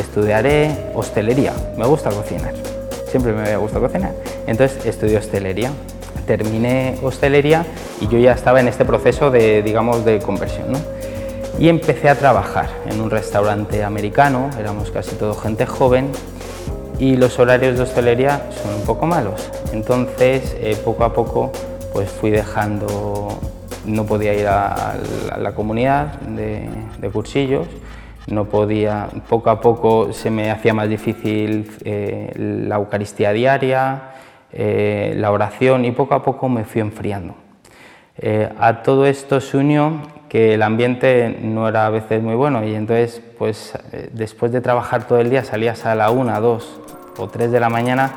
estudiaré 0.00 0.70
hostelería. 0.94 1.52
Me 1.76 1.84
gusta 1.84 2.08
cocinar, 2.08 2.54
siempre 3.06 3.34
me 3.34 3.42
había 3.42 3.58
gustado 3.58 3.86
cocinar. 3.86 4.12
Entonces 4.46 4.86
estudié 4.86 5.18
hostelería, 5.18 5.70
terminé 6.26 6.98
hostelería 7.02 7.64
y 8.00 8.08
yo 8.08 8.18
ya 8.18 8.32
estaba 8.32 8.60
en 8.60 8.68
este 8.68 8.84
proceso 8.84 9.30
de, 9.30 9.62
digamos, 9.62 10.04
de 10.04 10.18
conversión. 10.18 10.66
y 11.58 11.70
empecé 11.70 12.10
a 12.10 12.16
trabajar 12.16 12.68
en 12.86 13.00
un 13.00 13.08
restaurante 13.10 13.82
americano, 13.82 14.50
éramos 14.58 14.90
casi 14.90 15.16
todo 15.16 15.34
gente 15.34 15.64
joven 15.64 16.10
y 16.98 17.16
los 17.16 17.38
horarios 17.38 17.76
de 17.76 17.82
hostelería 17.82 18.50
son 18.62 18.74
un 18.74 18.82
poco 18.82 19.06
malos. 19.06 19.50
Entonces, 19.72 20.56
eh, 20.60 20.76
poco 20.84 21.04
a 21.04 21.12
poco, 21.12 21.52
pues 21.92 22.10
fui 22.10 22.30
dejando, 22.30 23.28
no 23.84 24.04
podía 24.04 24.34
ir 24.34 24.46
a, 24.46 24.96
la 25.38 25.54
comunidad 25.54 26.20
de, 26.20 26.68
cursillos, 27.10 27.66
no 28.26 28.46
podía, 28.46 29.08
poco 29.28 29.50
a 29.50 29.60
poco 29.60 30.12
se 30.12 30.30
me 30.30 30.50
hacía 30.50 30.74
más 30.74 30.88
difícil 30.88 31.70
eh, 31.84 32.32
la 32.36 32.76
Eucaristía 32.76 33.32
diaria, 33.32 34.15
eh, 34.58 35.14
la 35.16 35.30
oración 35.30 35.84
y 35.84 35.92
poco 35.92 36.14
a 36.14 36.22
poco 36.22 36.48
me 36.48 36.64
fui 36.64 36.80
enfriando. 36.80 37.34
a 38.58 38.82
todo 38.82 39.04
esto 39.04 39.40
se 39.40 39.58
unió 39.58 40.00
que 40.30 40.54
el 40.54 40.62
ambiente 40.62 41.38
no 41.42 41.68
era 41.68 41.86
a 41.86 41.90
veces 41.90 42.22
muy 42.22 42.34
bueno 42.34 42.64
y 42.64 42.74
entonces 42.74 43.20
pues 43.38 43.74
después 44.12 44.52
de 44.52 44.62
trabajar 44.62 45.06
todo 45.06 45.20
el 45.20 45.28
día 45.28 45.44
salías 45.44 45.84
a 45.84 45.94
la 45.94 46.10
una, 46.10 46.40
dos 46.40 46.80
o 47.18 47.28
3 47.28 47.52
de 47.52 47.60
la 47.60 47.68
mañana 47.68 48.14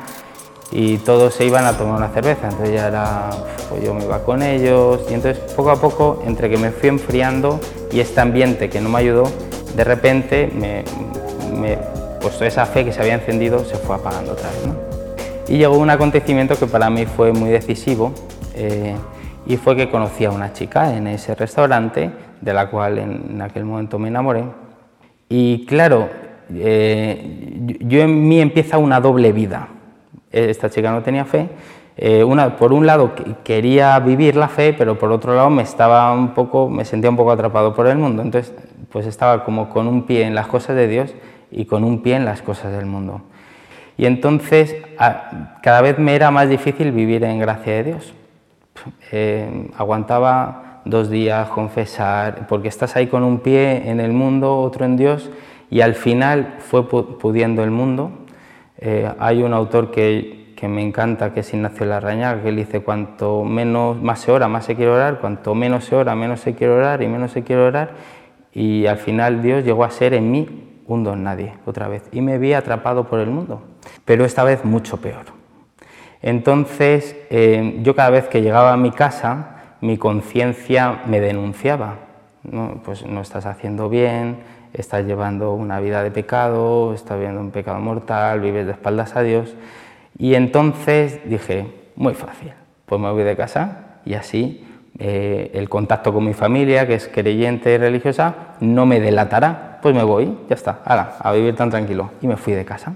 y 0.72 0.98
todos 0.98 1.34
se 1.34 1.44
iban 1.44 1.64
a 1.64 1.76
tomar 1.76 1.96
una 1.96 2.08
cerveza, 2.08 2.48
entonces 2.48 2.74
ya 2.74 2.88
era, 2.88 3.30
pues 3.68 3.82
yo 3.82 3.92
me 3.92 4.04
iba 4.04 4.22
con 4.22 4.42
ellos 4.42 5.04
y 5.10 5.14
entonces 5.14 5.42
poco 5.54 5.70
a 5.70 5.80
poco, 5.80 6.22
entre 6.26 6.48
que 6.48 6.56
me 6.56 6.70
fui 6.70 6.88
enfriando 6.88 7.60
y 7.92 8.00
este 8.00 8.20
ambiente 8.20 8.70
que 8.70 8.80
no 8.80 8.88
me 8.88 8.98
ayudó, 9.00 9.24
de 9.74 9.84
repente 9.84 10.50
me, 10.54 10.84
me 11.58 11.78
pues 12.20 12.40
esa 12.42 12.66
fe 12.66 12.84
que 12.84 12.92
se 12.92 13.00
había 13.00 13.14
encendido 13.14 13.64
se 13.64 13.76
fue 13.76 13.96
apagando 13.96 14.32
otra 14.32 14.48
vez. 14.50 14.99
Y 15.48 15.58
llegó 15.58 15.78
un 15.78 15.90
acontecimiento 15.90 16.56
que 16.58 16.66
para 16.66 16.90
mí 16.90 17.06
fue 17.06 17.32
muy 17.32 17.50
decisivo 17.50 18.12
eh, 18.54 18.94
y 19.46 19.56
fue 19.56 19.76
que 19.76 19.88
conocí 19.88 20.24
a 20.24 20.30
una 20.30 20.52
chica 20.52 20.94
en 20.96 21.06
ese 21.06 21.34
restaurante, 21.34 22.10
de 22.40 22.54
la 22.54 22.70
cual 22.70 22.98
en 22.98 23.42
aquel 23.42 23.64
momento 23.64 23.98
me 23.98 24.08
enamoré. 24.08 24.44
Y 25.28 25.64
claro, 25.66 26.08
eh, 26.54 27.78
yo 27.80 28.00
en 28.00 28.28
mí 28.28 28.40
empieza 28.40 28.78
una 28.78 29.00
doble 29.00 29.32
vida. 29.32 29.68
Esta 30.30 30.70
chica 30.70 30.90
no 30.90 31.02
tenía 31.02 31.24
fe. 31.24 31.48
Eh, 31.96 32.24
por 32.58 32.72
un 32.72 32.86
lado 32.86 33.12
quería 33.44 33.98
vivir 33.98 34.36
la 34.36 34.48
fe, 34.48 34.72
pero 34.72 34.98
por 34.98 35.12
otro 35.12 35.34
lado 35.34 35.50
me 35.50 35.62
estaba 35.62 36.12
un 36.12 36.34
poco, 36.34 36.68
me 36.68 36.84
sentía 36.84 37.10
un 37.10 37.16
poco 37.16 37.30
atrapado 37.32 37.74
por 37.74 37.86
el 37.86 37.98
mundo. 37.98 38.22
Entonces, 38.22 38.54
pues 38.90 39.06
estaba 39.06 39.44
como 39.44 39.68
con 39.68 39.86
un 39.86 40.04
pie 40.04 40.22
en 40.22 40.34
las 40.34 40.46
cosas 40.46 40.76
de 40.76 40.88
Dios 40.88 41.14
y 41.50 41.66
con 41.66 41.84
un 41.84 42.02
pie 42.02 42.16
en 42.16 42.24
las 42.24 42.42
cosas 42.42 42.72
del 42.72 42.86
mundo. 42.86 43.22
Y 44.00 44.06
entonces 44.06 44.74
cada 45.60 45.82
vez 45.82 45.98
me 45.98 46.14
era 46.14 46.30
más 46.30 46.48
difícil 46.48 46.90
vivir 46.90 47.22
en 47.22 47.38
gracia 47.38 47.74
de 47.74 47.84
Dios. 47.84 48.14
Eh, 49.12 49.68
aguantaba 49.76 50.80
dos 50.86 51.10
días 51.10 51.50
confesar, 51.50 52.46
porque 52.48 52.68
estás 52.68 52.96
ahí 52.96 53.08
con 53.08 53.22
un 53.24 53.40
pie 53.40 53.90
en 53.90 54.00
el 54.00 54.12
mundo, 54.12 54.56
otro 54.56 54.86
en 54.86 54.96
Dios, 54.96 55.30
y 55.68 55.82
al 55.82 55.94
final 55.94 56.54
fue 56.60 56.88
pudiendo 56.88 57.62
el 57.62 57.72
mundo. 57.72 58.10
Eh, 58.78 59.06
hay 59.18 59.42
un 59.42 59.52
autor 59.52 59.90
que, 59.90 60.54
que, 60.56 60.66
me 60.66 60.80
encanta, 60.80 61.34
que 61.34 61.40
es 61.40 61.52
Ignacio 61.52 61.84
Larrañaga, 61.84 62.42
que 62.42 62.48
él 62.48 62.56
dice, 62.56 62.80
cuanto 62.80 63.44
menos, 63.44 64.00
más 64.00 64.20
se 64.20 64.32
ora, 64.32 64.48
más 64.48 64.64
se 64.64 64.76
quiere 64.76 64.92
orar, 64.92 65.18
cuanto 65.20 65.54
menos 65.54 65.84
se 65.84 65.94
ora, 65.94 66.14
menos 66.14 66.40
se 66.40 66.54
quiere 66.54 66.72
orar 66.72 67.02
y 67.02 67.06
menos 67.06 67.32
se 67.32 67.42
quiere 67.42 67.60
orar, 67.60 67.90
y 68.54 68.86
al 68.86 68.96
final 68.96 69.42
Dios 69.42 69.62
llegó 69.62 69.84
a 69.84 69.90
ser 69.90 70.14
en 70.14 70.30
mí 70.30 70.48
un 70.86 71.04
don 71.04 71.22
nadie, 71.22 71.52
otra 71.66 71.86
vez, 71.86 72.08
y 72.12 72.22
me 72.22 72.38
vi 72.38 72.54
atrapado 72.54 73.04
por 73.04 73.20
el 73.20 73.28
mundo, 73.28 73.60
pero 74.04 74.24
esta 74.24 74.44
vez 74.44 74.64
mucho 74.64 74.98
peor. 74.98 75.26
Entonces, 76.22 77.16
eh, 77.30 77.78
yo 77.82 77.94
cada 77.94 78.10
vez 78.10 78.28
que 78.28 78.42
llegaba 78.42 78.72
a 78.72 78.76
mi 78.76 78.90
casa, 78.90 79.76
mi 79.80 79.96
conciencia 79.96 81.02
me 81.06 81.20
denunciaba, 81.20 81.96
¿no? 82.42 82.80
pues 82.84 83.06
no 83.06 83.20
estás 83.22 83.46
haciendo 83.46 83.88
bien, 83.88 84.38
estás 84.74 85.04
llevando 85.04 85.54
una 85.54 85.80
vida 85.80 86.02
de 86.02 86.10
pecado, 86.10 86.92
estás 86.92 87.16
viviendo 87.16 87.40
un 87.40 87.50
pecado 87.50 87.80
mortal, 87.80 88.40
vives 88.40 88.66
de 88.66 88.72
espaldas 88.72 89.16
a 89.16 89.22
Dios. 89.22 89.54
Y 90.18 90.34
entonces 90.34 91.20
dije, 91.24 91.66
muy 91.96 92.14
fácil, 92.14 92.52
pues 92.86 93.00
me 93.00 93.10
voy 93.10 93.22
de 93.22 93.36
casa 93.36 94.00
y 94.04 94.14
así 94.14 94.66
eh, 94.98 95.50
el 95.54 95.70
contacto 95.70 96.12
con 96.12 96.24
mi 96.24 96.34
familia, 96.34 96.86
que 96.86 96.94
es 96.94 97.08
creyente 97.08 97.72
y 97.72 97.78
religiosa, 97.78 98.34
no 98.60 98.84
me 98.84 99.00
delatará, 99.00 99.78
pues 99.80 99.94
me 99.94 100.02
voy, 100.02 100.36
ya 100.48 100.54
está, 100.54 100.80
a 100.84 101.32
vivir 101.32 101.56
tan 101.56 101.70
tranquilo. 101.70 102.10
Y 102.20 102.26
me 102.26 102.36
fui 102.36 102.52
de 102.52 102.66
casa. 102.66 102.92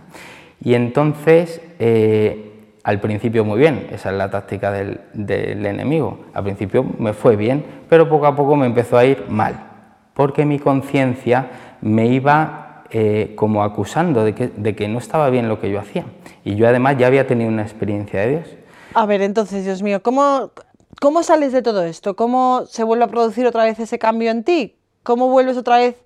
Y 0.65 0.75
entonces, 0.75 1.61
eh, 1.79 2.79
al 2.83 3.01
principio 3.01 3.45
muy 3.45 3.59
bien, 3.59 3.87
esa 3.93 4.11
es 4.11 4.17
la 4.17 4.31
táctica 4.31 4.73
del, 4.73 5.01
enemigo. 5.15 6.25
Al 6.33 6.43
principio 6.45 6.85
me 6.99 7.13
fue 7.13 7.37
bien, 7.37 7.65
pero 7.89 8.09
poco 8.09 8.27
a 8.27 8.35
poco 8.35 8.57
me 8.57 8.67
empezó 8.67 8.97
a 8.97 9.05
ir 9.05 9.25
mal 9.29 9.71
porque 10.15 10.47
mi 10.47 10.59
conciencia 10.59 11.51
me 11.81 12.07
iba 12.07 12.85
eh, 12.91 13.33
como 13.37 13.63
acusando 13.63 14.25
de 14.25 14.35
que, 14.35 14.49
de 14.49 14.75
que 14.75 14.89
no 14.89 14.99
estaba 14.99 15.29
bien 15.29 15.49
lo 15.49 15.61
que 15.61 15.71
yo 15.71 15.81
hacía. 15.81 16.07
Y 16.45 16.55
yo 16.55 16.69
además 16.69 16.97
ya 16.97 17.09
había 17.09 17.27
tenido 17.27 17.51
una 17.51 17.63
experiencia 17.63 18.21
de 18.21 18.29
Dios. 18.31 18.49
A 18.95 19.07
ver, 19.07 19.21
entonces, 19.23 19.65
Dios 19.65 19.83
mío, 19.83 20.03
¿cómo, 20.03 20.53
¿cómo 21.01 21.23
sales 21.25 21.53
de 21.53 21.63
todo 21.63 21.83
esto? 21.83 22.15
¿Cómo 22.15 22.65
se 22.67 22.85
vuelve 22.85 23.05
a 23.05 23.09
producir 23.09 23.45
otra 23.47 23.65
vez 23.65 23.81
ese 23.81 23.99
cambio 23.99 24.31
en 24.31 24.45
ti? 24.45 24.77
¿Cómo 25.03 25.29
vuelves 25.29 25.57
otra 25.57 25.79
vez 25.79 25.97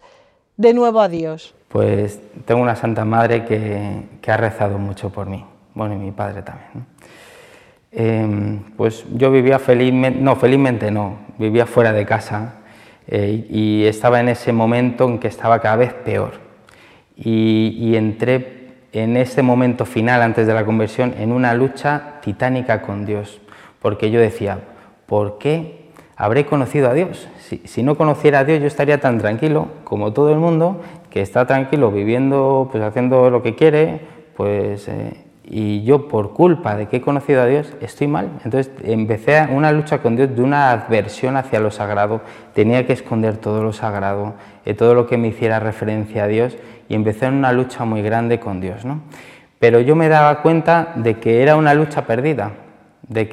de 0.57 0.73
nuevo 0.73 1.01
a 1.01 1.09
Dios? 1.09 1.55
Pues 1.69 2.21
tengo 2.45 2.63
una 2.63 2.77
Santa 2.77 3.05
Madre 3.05 3.45
que, 3.45 4.31
ha 4.31 4.37
rezado 4.37 4.79
mucho 4.79 5.11
por 5.11 5.27
mí, 5.27 5.45
bueno, 5.75 5.95
y 5.95 5.99
mi 5.99 6.13
padre 6.13 6.43
también. 6.43 6.87
Em, 7.91 8.61
pues 8.77 9.05
yo 9.15 9.31
vivía 9.31 9.59
felizmente, 9.59 10.21
no, 10.21 10.37
felizmente 10.37 10.91
no, 10.91 11.19
vivía 11.39 11.67
fuera 11.67 11.93
de 11.93 12.05
casa, 12.05 12.55
eh, 13.07 13.47
y 13.49 13.85
estaba 13.87 14.21
en 14.21 14.29
ese 14.29 14.53
momento 14.53 15.09
en 15.09 15.19
que 15.19 15.29
estaba 15.29 15.61
cada 15.61 15.77
vez 15.77 15.95
peor. 15.95 16.33
Y, 17.17 17.97
entré 17.97 18.77
en 18.93 19.17
ese 19.17 19.43
momento 19.43 19.85
final, 19.87 20.23
antes 20.23 20.47
de 20.47 20.55
la 20.55 20.65
conversión, 20.65 21.15
en 21.19 21.33
una 21.33 21.55
lucha 21.55 22.21
titánica 22.23 22.83
con 22.83 23.07
Dios, 23.07 23.41
porque 23.81 24.11
yo 24.11 24.21
decía, 24.21 24.61
¿por 25.07 25.39
qué 25.39 25.89
habré 26.17 26.47
conocido 26.47 26.89
a 26.89 26.95
Dios? 26.95 27.29
Si, 27.65 27.83
no 27.83 27.97
conociera 27.97 28.41
a 28.41 28.45
Dios 28.45 28.61
yo 28.61 28.67
estaría 28.67 29.01
tan 29.01 29.19
tranquilo 29.19 29.69
como 29.85 30.13
todo 30.13 30.31
el 30.31 30.39
mundo, 30.39 30.83
que 31.11 31.23
está 31.23 31.47
tranquilo 31.47 31.91
viviendo, 31.91 32.69
pues 32.71 32.83
haciendo 32.83 33.31
lo 33.31 33.43
que 33.43 33.55
quiere, 33.55 34.01
pues 34.37 34.89
eh, 34.89 35.25
y 35.51 35.83
yo 35.83 36.09
por 36.09 36.35
culpa 36.35 36.77
de 36.77 36.87
que 36.89 36.99
he 36.99 37.01
conocido 37.01 37.41
a 37.41 37.47
Dios 37.47 37.73
estoy 37.81 38.07
mal. 38.07 38.29
Entonces 38.45 38.71
empecé 38.85 39.47
una 39.51 39.73
lucha 39.73 39.99
con 39.99 40.15
Dios 40.15 40.35
de 40.35 40.43
una 40.43 40.71
adversión 40.71 41.37
hacia 41.37 41.59
lo 41.59 41.71
sagrado, 41.71 42.21
tenía 42.55 42.87
que 42.87 42.93
esconder 42.93 43.39
todo 43.39 43.63
lo 43.63 43.73
sagrado, 43.73 44.35
eh, 44.67 44.75
todo 44.75 44.95
lo 44.95 45.07
que 45.07 45.17
me 45.17 45.29
hiciera 45.29 45.59
referencia 45.59 46.25
a 46.25 46.29
Dios 46.29 46.57
y 46.89 46.95
empecé 46.95 47.27
en 47.27 47.35
una 47.35 47.53
lucha 47.53 47.85
muy 47.85 48.03
grande 48.03 48.39
con 48.39 48.61
Dios. 48.61 48.85
¿no? 48.85 49.01
Pero 49.59 49.81
yo 49.81 49.97
me 49.97 50.09
daba 50.09 50.43
cuenta 50.43 50.93
de 50.97 51.19
que 51.19 51.43
era 51.43 51.57
una 51.57 51.75
lucha 51.75 52.07
perdida 52.07 52.53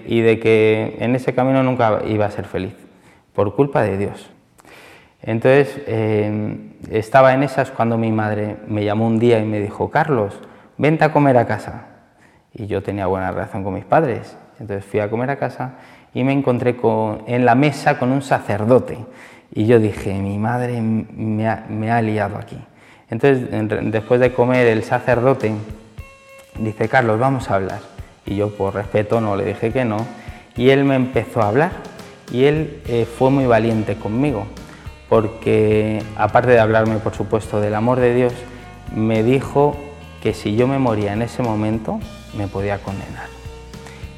y 0.07 0.21
de 0.21 0.39
que 0.39 0.95
en 0.99 1.15
ese 1.15 1.33
camino 1.33 1.61
nunca 1.63 2.01
iba 2.07 2.25
a 2.25 2.31
ser 2.31 2.45
feliz, 2.45 2.75
por 3.33 3.55
culpa 3.55 3.81
de 3.81 3.97
Dios. 3.97 4.31
Entonces 5.25 5.81
eh, 5.87 6.71
estaba 6.91 7.33
en 7.33 7.43
esas 7.43 7.71
cuando 7.71 7.97
mi 7.97 8.11
madre 8.11 8.57
me 8.67 8.85
llamó 8.85 9.07
un 9.07 9.19
día 9.19 9.39
y 9.39 9.45
me 9.45 9.59
dijo, 9.59 9.89
Carlos, 9.89 10.39
vente 10.77 11.03
a 11.03 11.11
comer 11.11 11.37
a 11.37 11.47
casa 11.47 11.87
y 12.53 12.67
yo 12.67 12.83
tenía 12.83 13.07
buena 13.07 13.31
relación 13.31 13.63
con 13.63 13.73
mis 13.73 13.85
padres. 13.85 14.37
Entonces 14.59 14.85
fui 14.85 14.99
a 14.99 15.09
comer 15.09 15.31
a 15.31 15.37
casa 15.37 15.73
y 16.13 16.23
me 16.23 16.31
encontré 16.31 16.77
con, 16.77 17.23
en 17.27 17.43
la 17.43 17.55
mesa 17.55 17.97
con 17.99 18.11
un 18.11 18.21
sacerdote. 18.21 18.97
Y 19.53 19.65
yo 19.65 19.79
dije, 19.79 20.13
mi 20.13 20.37
madre 20.37 20.81
me 20.81 21.47
ha, 21.47 22.01
liado 22.01 22.37
aquí. 22.37 22.57
Entonces, 23.09 23.47
después 23.91 24.19
de 24.19 24.33
comer, 24.33 24.67
el 24.67 24.83
sacerdote 24.83 25.53
dice, 26.59 26.87
Carlos, 26.89 27.19
vamos 27.19 27.49
a 27.49 27.55
hablar. 27.55 27.79
Y 28.25 28.35
yo, 28.35 28.49
por 28.55 28.73
respeto, 28.73 29.21
no 29.21 29.35
le 29.35 29.45
dije 29.45 29.71
que 29.71 29.85
no. 29.85 29.97
Y 30.55 30.69
él 30.69 30.83
me 30.83 30.95
empezó 30.95 31.41
a 31.41 31.49
hablar. 31.49 31.71
Y 32.31 32.45
él 32.45 32.81
eh, 32.87 33.05
fue 33.05 33.29
muy 33.29 33.45
valiente 33.45 33.95
conmigo, 33.95 34.47
porque 35.09 36.01
aparte 36.15 36.51
de 36.51 36.59
hablarme, 36.59 36.97
por 36.97 37.13
supuesto, 37.13 37.61
del 37.61 37.75
amor 37.75 37.99
de 37.99 38.13
Dios, 38.13 38.33
me 38.95 39.23
dijo 39.23 39.75
que 40.21 40.33
si 40.33 40.55
yo 40.55 40.67
me 40.67 40.79
moría 40.79 41.13
en 41.13 41.21
ese 41.21 41.43
momento, 41.43 41.99
me 42.37 42.47
podía 42.47 42.79
condenar. 42.79 43.27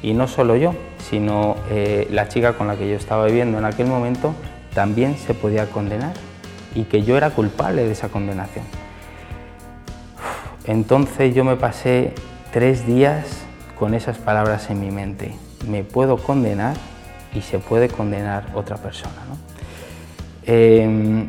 Y 0.02 0.14
no 0.14 0.28
solo 0.28 0.56
yo, 0.56 0.74
sino 0.98 1.56
eh, 1.70 2.06
la 2.10 2.28
chica 2.28 2.54
con 2.54 2.68
la 2.68 2.76
que 2.76 2.88
yo 2.88 2.96
estaba 2.96 3.26
viviendo 3.26 3.58
en 3.58 3.64
aquel 3.64 3.86
momento 3.86 4.34
también 4.74 5.16
se 5.16 5.34
podía 5.34 5.66
condenar 5.70 6.14
y 6.74 6.84
que 6.84 7.02
yo 7.02 7.16
era 7.16 7.30
culpable 7.30 7.84
de 7.84 7.92
esa 7.92 8.08
condenación. 8.08 8.64
Entonces 10.64 11.34
yo 11.34 11.44
me 11.44 11.56
pasé 11.56 12.12
tres 12.52 12.86
días 12.86 13.24
con 13.78 13.94
esas 13.94 14.18
palabras 14.18 14.70
en 14.70 14.80
mi 14.80 14.90
mente. 14.90 15.34
Me 15.66 15.82
puedo 15.82 16.18
condenar 16.18 16.76
y 17.34 17.40
se 17.40 17.58
puede 17.58 17.88
condenar 17.88 18.46
otra 18.54 18.76
persona. 18.76 19.14
Em, 20.50 21.26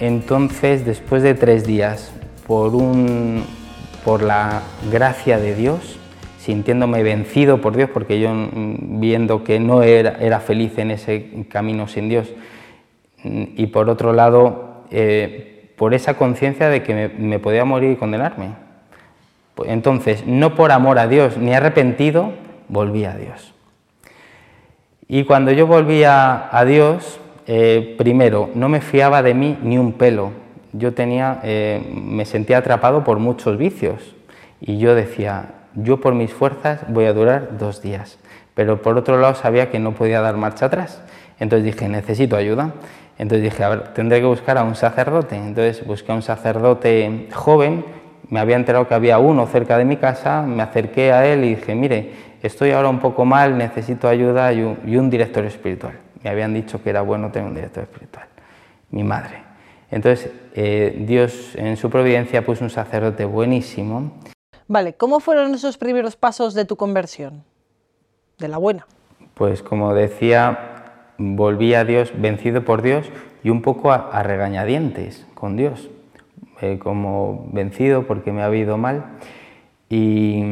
entonces, 0.00 0.84
después 0.84 1.22
de 1.22 1.34
tres 1.34 1.64
días, 1.64 2.12
por, 2.48 2.74
un, 2.74 3.44
por 4.04 4.22
la 4.22 4.62
gracia 4.90 5.38
de 5.38 5.54
Dios, 5.54 6.00
sintiéndome 6.40 7.04
vencido 7.04 7.60
por 7.60 7.76
Dios, 7.76 7.90
porque 7.90 8.18
yo 8.18 8.34
mm, 8.34 8.98
viendo 8.98 9.44
que 9.44 9.60
no 9.60 9.84
era, 9.84 10.40
feliz 10.40 10.76
en 10.78 10.90
ese 10.90 11.46
camino 11.48 11.86
sin 11.86 12.08
Dios, 12.08 12.28
y 13.22 13.66
por 13.68 13.88
otro 13.88 14.12
lado 14.12 14.82
eh, 14.90 15.72
por 15.76 15.94
esa 15.94 16.14
conciencia 16.14 16.68
de 16.68 16.82
que 16.82 17.08
me, 17.16 17.38
podía 17.38 17.64
morir 17.64 17.92
y 17.92 17.96
condenarme. 17.96 18.48
Pues 19.54 19.70
entonces, 19.70 20.26
no 20.26 20.56
por 20.56 20.72
amor 20.72 20.98
a 20.98 21.06
Dios 21.06 21.36
ni 21.36 21.54
arrepentido, 21.54 22.32
volví 22.68 23.04
a 23.04 23.14
Dios. 23.14 23.54
Y 25.06 25.22
cuando 25.22 25.52
yo 25.52 25.68
volvía 25.68 26.48
a 26.50 26.64
Dios, 26.64 27.20
eh, 27.52 27.96
primero, 27.98 28.48
no 28.54 28.68
me 28.68 28.80
fiaba 28.80 29.24
de 29.24 29.34
mí 29.34 29.58
ni 29.60 29.76
un 29.76 29.94
pelo. 29.94 30.30
Yo 30.72 30.94
tenía, 30.94 31.40
eh, 31.42 31.82
me 31.92 32.24
sentía 32.24 32.58
atrapado 32.58 33.02
por 33.02 33.18
muchos 33.18 33.58
vicios. 33.58 34.14
Y 34.60 34.78
yo 34.78 34.94
decía, 34.94 35.54
yo 35.74 36.00
por 36.00 36.14
mis 36.14 36.32
fuerzas 36.32 36.84
voy 36.86 37.06
a 37.06 37.12
durar 37.12 37.58
dos 37.58 37.82
días. 37.82 38.20
Pero 38.54 38.82
por 38.82 38.96
otro 38.96 39.18
lado 39.18 39.34
sabía 39.34 39.68
que 39.68 39.80
no 39.80 39.94
podía 39.96 40.20
dar 40.20 40.36
marcha 40.36 40.66
atrás. 40.66 41.02
Entonces 41.40 41.64
dije, 41.64 41.88
necesito 41.88 42.36
ayuda. 42.36 42.70
Entonces 43.18 43.42
dije, 43.42 43.64
tendré 43.96 44.20
que 44.20 44.26
buscar 44.26 44.56
a 44.56 44.62
un 44.62 44.76
sacerdote. 44.76 45.34
Entonces 45.34 45.84
busqué 45.84 46.12
a 46.12 46.14
un 46.14 46.22
sacerdote 46.22 47.26
joven, 47.32 47.84
me 48.28 48.38
había 48.38 48.54
enterado 48.54 48.86
que 48.86 48.94
había 48.94 49.18
uno 49.18 49.44
cerca 49.48 49.76
de 49.76 49.84
mi 49.84 49.96
casa, 49.96 50.42
me 50.42 50.62
acerqué 50.62 51.10
a 51.10 51.26
él 51.26 51.42
y 51.42 51.56
dije, 51.56 51.74
mire, 51.74 52.12
estoy 52.44 52.70
ahora 52.70 52.90
un 52.90 53.00
poco 53.00 53.24
mal, 53.24 53.58
necesito 53.58 54.06
ayuda 54.06 54.52
y 54.52 54.62
un, 54.62 55.10
director 55.10 55.44
espiritual. 55.44 55.94
Me 56.22 56.30
habían 56.30 56.54
dicho 56.54 56.82
que 56.82 56.90
era 56.90 57.02
bueno 57.02 57.30
tener 57.30 57.48
un 57.48 57.54
director 57.54 57.84
espiritual, 57.84 58.26
mi 58.90 59.02
madre. 59.04 59.42
Entonces 59.90 60.30
eh, 60.54 61.04
Dios 61.06 61.54
en 61.56 61.76
su 61.76 61.90
providencia 61.90 62.44
puso 62.44 62.64
un 62.64 62.70
sacerdote 62.70 63.24
buenísimo. 63.24 64.12
Vale, 64.68 64.94
¿cómo 64.94 65.20
fueron 65.20 65.54
esos 65.54 65.78
primeros 65.78 66.16
pasos 66.16 66.54
de 66.54 66.64
tu 66.64 66.76
conversión? 66.76 67.44
De 68.38 68.48
la 68.48 68.58
buena. 68.58 68.86
Pues 69.34 69.62
como 69.62 69.94
decía, 69.94 71.12
volví 71.18 71.74
a 71.74 71.84
Dios 71.84 72.12
vencido 72.16 72.64
por 72.64 72.82
Dios 72.82 73.10
y 73.42 73.50
un 73.50 73.62
poco 73.62 73.90
a, 73.90 74.22
regañadientes 74.22 75.26
con 75.34 75.56
Dios, 75.56 75.90
eh, 76.60 76.78
como 76.78 77.48
vencido 77.52 78.06
porque 78.06 78.32
me 78.32 78.42
ha 78.42 78.46
habido 78.46 78.76
mal. 78.76 79.18
Y 79.88 80.42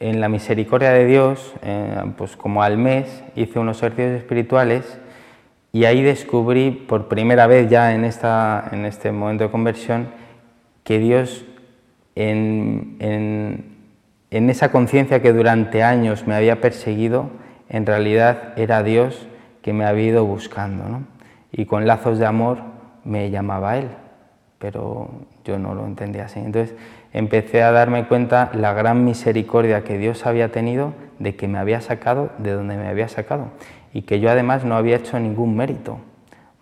en 0.00 0.20
la 0.20 0.28
misericordia 0.28 0.90
de 0.90 1.06
Dios, 1.06 1.54
eh, 1.62 2.02
pues 2.16 2.36
como 2.36 2.62
al 2.62 2.78
mes, 2.78 3.24
hice 3.36 3.58
unos 3.58 3.78
ejercicios 3.78 4.18
espirituales 4.18 4.98
y 5.72 5.84
ahí 5.84 6.02
descubrí 6.02 6.70
por 6.70 7.08
primera 7.08 7.46
vez 7.46 7.68
ya 7.68 7.94
en, 7.94 8.04
esta, 8.04 8.68
en 8.72 8.84
este 8.84 9.12
momento 9.12 9.44
de 9.44 9.50
conversión 9.50 10.08
que 10.84 10.98
Dios 10.98 11.44
en, 12.14 12.96
en 14.34 14.50
esa 14.50 14.72
conciencia 14.72 15.22
que 15.22 15.32
durante 15.32 15.84
años 15.84 16.26
me 16.26 16.34
había 16.34 16.60
perseguido, 16.60 17.30
en 17.68 17.86
realidad 17.86 18.52
era 18.56 18.82
Dios 18.82 19.28
que 19.62 19.72
me 19.72 19.84
había 19.84 20.06
ido 20.06 20.24
buscando. 20.24 20.88
¿no? 20.88 21.04
Y 21.52 21.66
con 21.66 21.86
lazos 21.86 22.18
de 22.18 22.26
amor 22.26 22.58
me 23.04 23.30
llamaba 23.30 23.78
él, 23.78 23.88
pero 24.58 25.08
yo 25.44 25.58
no 25.58 25.74
lo 25.74 25.86
entendía 25.86 26.24
así. 26.24 26.40
Entonces 26.40 26.76
empecé 27.14 27.62
a 27.62 27.72
darme 27.72 28.06
cuenta 28.06 28.50
la 28.52 28.74
gran 28.74 29.04
misericordia 29.04 29.84
que 29.84 29.96
Dios 29.96 30.26
había 30.26 30.52
tenido 30.52 30.92
de 31.18 31.36
que 31.36 31.48
me 31.48 31.58
había 31.58 31.80
sacado 31.80 32.30
de 32.38 32.52
donde 32.52 32.76
me 32.76 32.88
había 32.88 33.08
sacado 33.08 33.46
y 33.94 34.02
que 34.02 34.20
yo 34.20 34.30
además 34.30 34.64
no 34.64 34.76
había 34.76 34.96
hecho 34.96 35.18
ningún 35.18 35.56
mérito, 35.56 35.98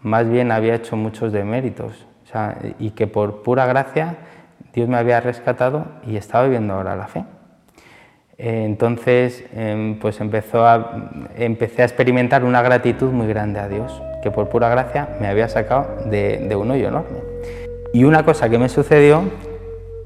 más 0.00 0.28
bien 0.28 0.52
había 0.52 0.74
hecho 0.74 0.94
muchos 0.96 1.32
deméritos 1.32 2.06
y 2.78 2.90
que 2.90 3.06
por 3.06 3.42
pura 3.42 3.66
gracia 3.66 4.16
Dios 4.72 4.88
me 4.88 4.96
había 4.96 5.20
rescatado 5.20 5.86
y 6.06 6.16
estaba 6.16 6.44
viviendo 6.44 6.74
ahora 6.74 6.96
la 6.96 7.08
fe. 7.08 7.24
Entonces, 8.38 9.44
em, 9.54 9.98
pues 9.98 10.20
empezó 10.20 10.66
empecé 11.36 11.82
a 11.82 11.84
experimentar 11.84 12.44
una 12.44 12.62
gratitud 12.62 13.10
muy 13.12 13.28
grande 13.28 13.60
a 13.60 13.68
Dios, 13.68 14.02
que 14.22 14.30
por 14.30 14.48
pura 14.48 14.68
gracia 14.68 15.10
me 15.20 15.28
había 15.28 15.48
sacado 15.48 15.86
de, 16.06 16.56
un 16.56 16.70
hoyo 16.70 16.88
enorme. 16.88 17.18
Y 17.92 18.04
una 18.04 18.24
cosa 18.24 18.48
que 18.48 18.58
me 18.58 18.68
sucedió 18.68 19.24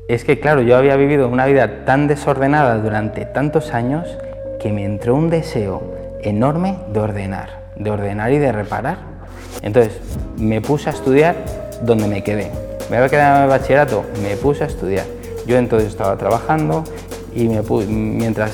es 0.08 0.24
que, 0.24 0.38
claro, 0.38 0.62
yo 0.62 0.76
había 0.76 0.96
vivido 0.96 1.28
una 1.28 1.46
vida 1.46 1.84
tan 1.84 2.06
desordenada 2.06 2.78
durante 2.78 3.24
tantos 3.24 3.74
años 3.74 4.06
que 4.60 4.72
me 4.72 4.84
entró 4.84 5.14
un 5.14 5.30
deseo 5.30 5.82
enorme 6.22 6.78
de 6.92 7.00
ordenar, 7.00 7.60
de 7.76 7.90
ordenar 7.90 8.32
y 8.32 8.38
de 8.38 8.52
reparar. 8.52 8.98
Entonces, 9.62 10.00
me 10.36 10.60
puse 10.60 10.90
a 10.90 10.92
estudiar 10.92 11.36
donde 11.82 12.06
me 12.06 12.22
quedé. 12.22 12.50
Me 12.88 12.98
había 12.98 13.08
quedado 13.08 13.36
en 13.38 13.42
el 13.44 13.48
bachillerato, 13.48 14.04
me 14.22 14.36
puse 14.36 14.64
a 14.64 14.66
estudiar. 14.68 15.06
Yo 15.46 15.56
entonces 15.56 15.88
estaba 15.88 16.16
trabajando, 16.16 16.84
y 17.36 17.48
me 17.48 17.60
mientras 17.86 18.52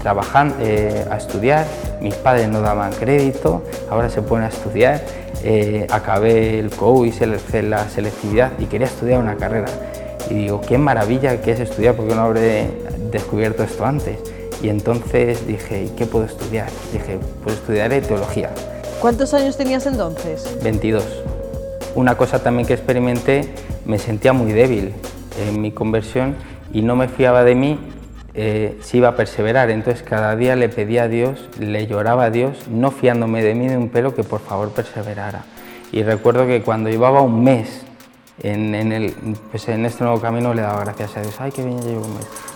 trabajan 0.00 0.54
eh, 0.60 1.04
a 1.10 1.16
estudiar, 1.16 1.66
mis 2.00 2.14
padres 2.14 2.48
no 2.48 2.60
daban 2.60 2.92
crédito, 2.92 3.64
ahora 3.90 4.08
se 4.08 4.22
ponen 4.22 4.44
a 4.44 4.48
estudiar, 4.48 5.02
eh, 5.42 5.86
acabé 5.90 6.60
el 6.60 6.70
COU, 6.70 7.06
hice 7.06 7.26
la 7.62 7.88
selectividad 7.88 8.52
y 8.60 8.66
quería 8.66 8.86
estudiar 8.86 9.18
una 9.18 9.36
carrera. 9.36 9.66
Y 10.30 10.34
digo, 10.34 10.60
qué 10.60 10.78
maravilla 10.78 11.40
que 11.40 11.52
es 11.52 11.60
estudiar, 11.60 11.96
porque 11.96 12.14
no 12.14 12.22
habré 12.22 12.70
descubierto 13.10 13.64
esto 13.64 13.84
antes. 13.84 14.18
Y 14.62 14.68
entonces 14.68 15.46
dije, 15.46 15.84
¿y 15.84 15.88
qué 15.90 16.06
puedo 16.06 16.24
estudiar? 16.24 16.68
Dije, 16.92 17.18
pues 17.42 17.56
estudiaré 17.56 18.00
teología. 18.00 18.50
¿Cuántos 19.00 19.34
años 19.34 19.56
tenías 19.56 19.86
entonces? 19.86 20.58
22. 20.62 21.04
Una 21.94 22.16
cosa 22.16 22.42
también 22.42 22.66
que 22.66 22.74
experimenté, 22.74 23.48
me 23.84 23.98
sentía 23.98 24.32
muy 24.32 24.52
débil 24.52 24.92
en 25.48 25.60
mi 25.60 25.72
conversión 25.72 26.36
y 26.72 26.82
no 26.82 26.94
me 26.94 27.08
fiaba 27.08 27.42
de 27.42 27.54
mí 27.54 27.78
eh, 28.34 28.78
si 28.82 28.98
iba 28.98 29.08
a 29.08 29.16
perseverar. 29.16 29.70
Entonces 29.70 30.02
cada 30.02 30.36
día 30.36 30.54
le 30.54 30.68
pedía 30.68 31.04
a 31.04 31.08
Dios, 31.08 31.48
le 31.58 31.86
lloraba 31.86 32.24
a 32.24 32.30
Dios, 32.30 32.68
no 32.68 32.90
fiándome 32.90 33.42
de 33.42 33.54
mí 33.54 33.68
de 33.68 33.76
un 33.76 33.88
pelo, 33.88 34.14
que 34.14 34.22
por 34.22 34.40
favor 34.40 34.70
perseverara. 34.70 35.44
Y 35.90 36.02
recuerdo 36.02 36.46
que 36.46 36.62
cuando 36.62 36.90
llevaba 36.90 37.22
un 37.22 37.42
mes 37.42 37.84
en, 38.42 38.74
el, 38.74 39.14
pues 39.50 39.68
en 39.68 39.84
este 39.84 40.04
nuevo 40.04 40.20
camino 40.20 40.54
le 40.54 40.62
daba 40.62 40.80
gracias 40.84 41.16
a 41.16 41.22
Dios, 41.22 41.34
ay, 41.38 41.52
qué 41.52 41.62
bien 41.64 41.80
llevo. 41.82 42.02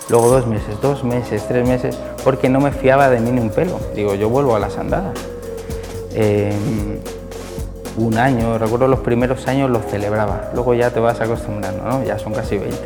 Luego 0.09 0.29
dos 0.29 0.47
meses, 0.47 0.81
dos 0.81 1.05
meses, 1.05 1.47
tres 1.47 1.67
meses, 1.67 1.99
porque 2.23 2.49
no 2.49 2.61
me 2.61 2.73
fiaba 2.73 3.11
de 3.11 3.21
mí 3.21 3.31
ni 3.31 3.41
un 3.41 3.51
pelo. 3.51 3.79
Digo, 3.95 4.15
yo 4.15 4.29
vuelvo 4.29 4.57
a 4.57 4.59
las 4.59 4.77
andadas. 4.77 5.19
Em, 6.15 6.99
un 7.97 8.19
año, 8.19 8.59
recuerdo 8.59 8.89
los 8.89 9.01
primeros 9.01 9.47
años 9.47 9.71
los 9.71 9.85
celebraba, 9.87 10.51
luego 10.53 10.75
ya 10.75 10.91
te 10.91 11.01
vas 11.01 11.21
acostumbrando, 11.21 11.85
¿no? 11.85 12.05
ya 12.05 12.19
son 12.19 12.33
casi 12.33 12.59
20, 12.59 12.77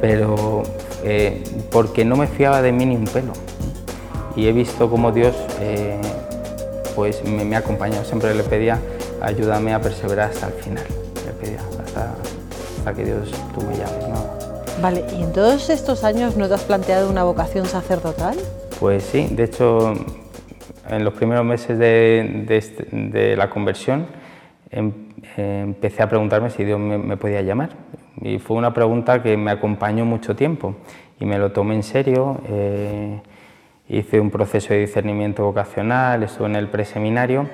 pero 0.00 0.62
eh, 1.04 1.42
porque 1.70 2.04
no 2.04 2.16
me 2.16 2.26
fiaba 2.26 2.60
de 2.60 2.70
mí 2.72 2.84
ni 2.84 2.96
un 2.96 3.04
pelo. 3.04 3.32
Y 4.36 4.46
he 4.46 4.52
visto 4.52 4.90
cómo 4.90 5.12
Dios 5.12 5.34
eh, 5.60 6.00
pues 6.94 7.24
me, 7.24 7.54
ha 7.54 7.58
acompañado. 7.58 8.04
Siempre 8.04 8.34
le 8.34 8.42
pedía, 8.42 8.78
ayúdame 9.20 9.74
a 9.74 9.80
perseverar 9.80 10.30
hasta 10.30 10.46
el 10.46 10.52
final. 10.54 10.84
Hasta, 12.82 12.94
que 12.94 13.04
Dios 13.04 13.30
tú 13.54 13.64
me 13.64 13.76
llames. 13.76 14.06
Vale, 14.80 15.04
¿y 15.16 15.22
en 15.22 15.32
todos 15.32 15.70
estos 15.70 16.02
años 16.02 16.36
no 16.36 16.48
te 16.48 16.54
has 16.54 16.64
planteado 16.64 17.08
una 17.08 17.22
vocación 17.22 17.66
sacerdotal? 17.66 18.36
Pues 18.80 19.04
sí, 19.04 19.28
de 19.30 19.44
hecho, 19.44 19.92
en 20.88 21.04
los 21.04 21.14
primeros 21.14 21.44
meses 21.44 21.78
de, 21.78 22.44
de, 22.48 22.56
este, 22.56 23.36
la 23.36 23.48
conversión 23.50 24.08
em, 24.72 24.92
empecé 25.36 26.02
a 26.02 26.08
preguntarme 26.08 26.50
si 26.50 26.64
Dios 26.64 26.80
me 26.80 27.16
podía 27.16 27.40
llamar. 27.42 27.70
Y 28.20 28.40
fue 28.40 28.56
una 28.56 28.74
pregunta 28.74 29.22
que 29.22 29.36
me 29.36 29.52
acompañó 29.52 30.04
mucho 30.04 30.34
tiempo 30.34 30.74
y 31.20 31.24
me 31.24 31.38
lo 31.38 31.52
tomé 31.52 31.76
en 31.76 31.84
serio. 31.84 32.40
Eh, 32.48 33.20
hice 33.88 34.18
un 34.18 34.30
proceso 34.30 34.74
de 34.74 34.80
discernimiento 34.80 35.44
vocacional, 35.44 36.24
estuve 36.24 36.48
en 36.48 36.56
el 36.56 36.68
preseminario, 36.68 37.48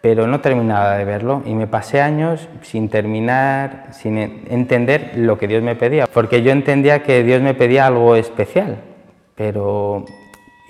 pero 0.00 0.26
no 0.26 0.40
terminaba 0.40 0.96
de 0.96 1.04
verlo 1.04 1.42
y 1.44 1.54
me 1.54 1.66
pasé 1.66 2.00
años 2.00 2.48
sin 2.62 2.88
terminar, 2.88 3.88
sin 3.92 4.18
entender 4.18 5.12
lo 5.16 5.38
que 5.38 5.46
Dios 5.46 5.62
me 5.62 5.76
pedía, 5.76 6.06
porque 6.06 6.42
yo 6.42 6.52
entendía 6.52 7.02
que 7.02 7.22
Dios 7.22 7.42
me 7.42 7.54
pedía 7.54 7.86
algo 7.86 8.16
especial, 8.16 8.78
pero 9.34 10.04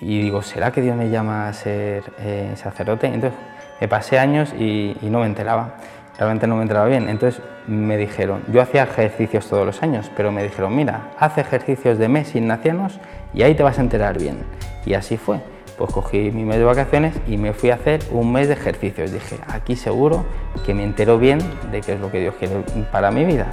y 0.01 0.23
digo, 0.23 0.43
¿será 0.43 0.73
que 0.73 0.81
Dios 0.81 0.97
me 0.97 1.11
llama 1.11 1.49
a 1.49 1.53
ser 1.53 2.03
eh, 2.21 2.53
sacerdote? 2.57 3.07
Entonces 3.07 3.39
me 3.81 3.89
pasé 3.89 4.19
años 4.19 4.53
y, 4.59 4.97
y 5.03 5.11
no 5.11 5.21
me 5.21 5.27
enteraba 5.27 5.77
realmente 6.21 6.47
no 6.47 6.57
me 6.57 6.63
entraba 6.63 6.87
bien. 6.87 7.09
Entonces 7.09 7.43
me 7.67 7.97
dijeron, 7.97 8.43
yo 8.53 8.61
hacía 8.61 8.85
ejercicios 8.85 9.49
todos 9.49 9.65
los 9.65 9.83
años, 9.83 10.11
pero 10.17 10.31
me 10.31 10.43
dijeron, 10.43 10.77
mira, 10.77 11.09
haz 11.19 11.39
ejercicios 11.39 11.99
de 11.99 12.09
mes 12.09 12.35
ignacianos 12.35 13.01
y 13.33 13.43
ahí 13.43 13.55
te 13.55 13.63
vas 13.63 13.79
a 13.79 13.81
enterar 13.81 14.19
bien. 14.19 14.37
Y 14.85 14.93
así 14.93 15.17
fue. 15.17 15.41
Pues 15.81 15.95
cogí 15.95 16.31
mi 16.31 16.45
mes 16.45 16.59
de 16.59 16.65
vacaciones 16.65 17.15
y 17.27 17.39
me 17.39 17.55
fui 17.55 17.71
a 17.71 17.77
hacer 17.77 18.01
un 18.11 18.31
mes 18.31 18.49
de 18.49 18.53
ejercicios. 18.53 19.13
Dije, 19.13 19.39
aquí 19.49 19.77
seguro 19.77 20.27
que 20.67 20.75
me 20.75 20.85
entero 20.85 21.19
bien 21.19 21.39
de 21.73 21.81
qué 21.81 21.95
es 21.95 22.01
lo 22.01 22.11
que 22.11 22.21
Dios 22.21 22.35
quiere 22.39 22.57
para 22.93 23.11
mi 23.11 23.25
vida. 23.25 23.47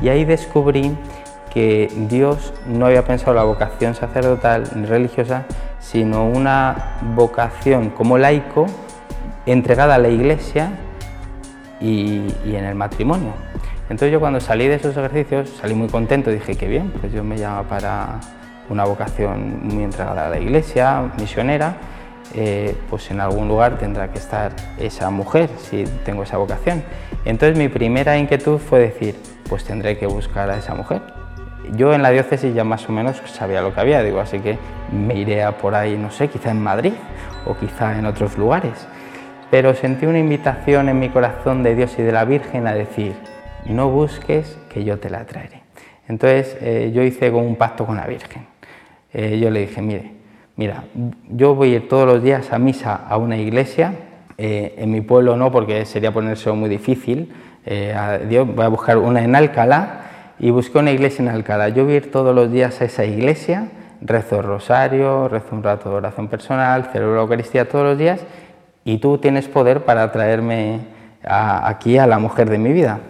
Y 0.00 0.08
ahí 0.08 0.24
descubrí 0.24 0.96
que 1.52 1.92
Dios 2.08 2.54
no 2.66 2.86
había 2.86 3.04
pensado 3.04 3.34
la 3.34 3.44
vocación 3.44 3.94
sacerdotal 3.94 4.64
ni 4.74 4.86
religiosa, 4.86 5.44
sino 5.78 6.26
una 6.26 6.96
vocación 7.14 7.90
como 7.90 8.16
laico 8.16 8.64
entregada 9.44 9.96
a 9.96 9.98
la 9.98 10.08
iglesia 10.08 10.70
y, 11.82 12.32
en 12.46 12.64
el 12.64 12.76
matrimonio. 12.76 13.34
Entonces 13.90 14.10
yo 14.10 14.20
cuando 14.20 14.40
salí 14.40 14.68
de 14.68 14.76
esos 14.76 14.96
ejercicios 14.96 15.50
salí 15.60 15.74
muy 15.74 15.88
contento, 15.88 16.30
dije 16.30 16.56
que 16.56 16.66
bien, 16.66 16.90
pues 16.98 17.12
yo 17.12 17.22
me 17.22 17.36
llamo 17.36 17.64
para 17.64 18.20
una 18.68 18.84
vocación 18.84 19.66
muy 19.66 19.84
entregada 19.84 20.26
a 20.26 20.30
la 20.30 20.38
iglesia, 20.38 21.12
misionera, 21.18 21.76
eh, 22.34 22.76
pues 22.90 23.10
en 23.10 23.20
algún 23.20 23.46
lugar 23.46 23.78
tendrá 23.78 24.10
que 24.10 24.18
estar 24.18 24.52
esa 24.78 25.10
mujer 25.10 25.50
si 25.58 25.84
tengo 26.04 26.22
esa 26.22 26.36
vocación. 26.36 26.82
Entonces 27.24 27.56
mi 27.56 27.68
primera 27.68 28.16
inquietud 28.16 28.58
fue 28.58 28.80
decir, 28.80 29.16
pues 29.48 29.64
tendré 29.64 29.98
que 29.98 30.06
buscar 30.06 30.50
a 30.50 30.56
esa 30.56 30.74
mujer. 30.74 31.02
Yo 31.76 31.94
en 31.94 32.02
la 32.02 32.10
diócesis 32.10 32.54
ya 32.54 32.64
más 32.64 32.88
o 32.88 32.92
menos 32.92 33.22
sabía 33.26 33.62
lo 33.62 33.74
que 33.74 33.80
había, 33.80 34.02
digo, 34.02 34.20
así 34.20 34.40
que 34.40 34.58
me 34.92 35.14
iré 35.14 35.42
a 35.42 35.56
por 35.56 35.74
ahí, 35.74 35.96
no 35.96 36.10
sé, 36.10 36.28
quizá 36.28 36.50
en 36.50 36.62
Madrid 36.62 36.92
o 37.46 37.56
quizá 37.56 37.98
en 37.98 38.06
otros 38.06 38.36
lugares. 38.36 38.86
Pero 39.50 39.74
sentí 39.74 40.06
una 40.06 40.18
invitación 40.18 40.88
en 40.88 40.98
mi 40.98 41.10
corazón 41.10 41.62
de 41.62 41.74
Dios 41.74 41.98
y 41.98 42.02
de 42.02 42.12
la 42.12 42.24
Virgen 42.24 42.66
a 42.66 42.74
decir, 42.74 43.14
no 43.66 43.90
busques 43.90 44.58
que 44.68 44.84
yo 44.84 44.98
te 44.98 45.08
la 45.08 45.24
traeré. 45.24 45.62
Entonces 46.08 46.56
eh, 46.60 46.90
yo 46.92 47.02
hice 47.02 47.30
un 47.30 47.56
pacto 47.56 47.86
con 47.86 47.96
la 47.96 48.06
Virgen. 48.06 48.46
Eh, 49.14 49.38
yo 49.38 49.48
le 49.50 49.60
dije, 49.60 49.80
mire, 49.80 50.12
mira, 50.56 50.84
yo 51.30 51.54
voy 51.54 51.72
a 51.72 51.76
ir 51.76 51.88
todos 51.88 52.06
los 52.06 52.22
días 52.22 52.52
a 52.52 52.58
misa 52.58 52.94
a 52.94 53.16
una 53.16 53.38
iglesia, 53.38 53.94
eh, 54.36 54.74
en 54.76 54.90
mi 54.90 55.00
pueblo 55.00 55.36
no, 55.36 55.50
porque 55.50 55.86
sería 55.86 56.12
ponerse 56.12 56.52
muy 56.52 56.68
difícil, 56.68 57.32
Dios, 58.28 58.46
voy 58.54 58.64
a 58.66 58.68
buscar 58.68 58.98
una 58.98 59.24
en 59.24 59.34
Alcalá 59.34 60.02
y 60.38 60.50
busqué 60.50 60.78
una 60.78 60.90
iglesia 60.90 61.22
en 61.22 61.28
Alcalá. 61.28 61.70
Yo 61.70 61.84
voy 61.84 61.94
a 61.94 61.96
ir 61.96 62.10
todos 62.10 62.34
los 62.34 62.52
días 62.52 62.82
a 62.82 62.84
esa 62.84 63.06
iglesia, 63.06 63.68
rezo 64.02 64.42
rosario, 64.42 65.28
rezo 65.28 65.54
un 65.56 65.62
rato 65.62 65.88
de 65.88 65.96
oración 65.96 66.28
personal, 66.28 66.90
celebro 66.92 67.14
la 67.14 67.22
Eucaristía 67.22 67.66
todos 67.66 67.86
los 67.86 67.98
días 67.98 68.20
y 68.84 68.98
tú 68.98 69.16
tienes 69.16 69.48
poder 69.48 69.84
para 69.84 70.12
traerme 70.12 70.80
aquí 71.24 71.96
a 71.96 72.06
la 72.06 72.18
mujer 72.18 72.50
de 72.50 72.58
mi 72.58 72.72
vida. 72.72 73.00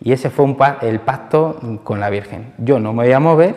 Y 0.00 0.12
ese 0.12 0.30
fue 0.30 0.44
un 0.44 0.56
el 0.82 1.00
pacto 1.00 1.80
con 1.82 1.98
la 1.98 2.10
Virgen. 2.10 2.52
Yo 2.58 2.78
no 2.78 2.92
me 2.92 3.04
voy 3.04 3.12
a 3.12 3.20
mover, 3.20 3.54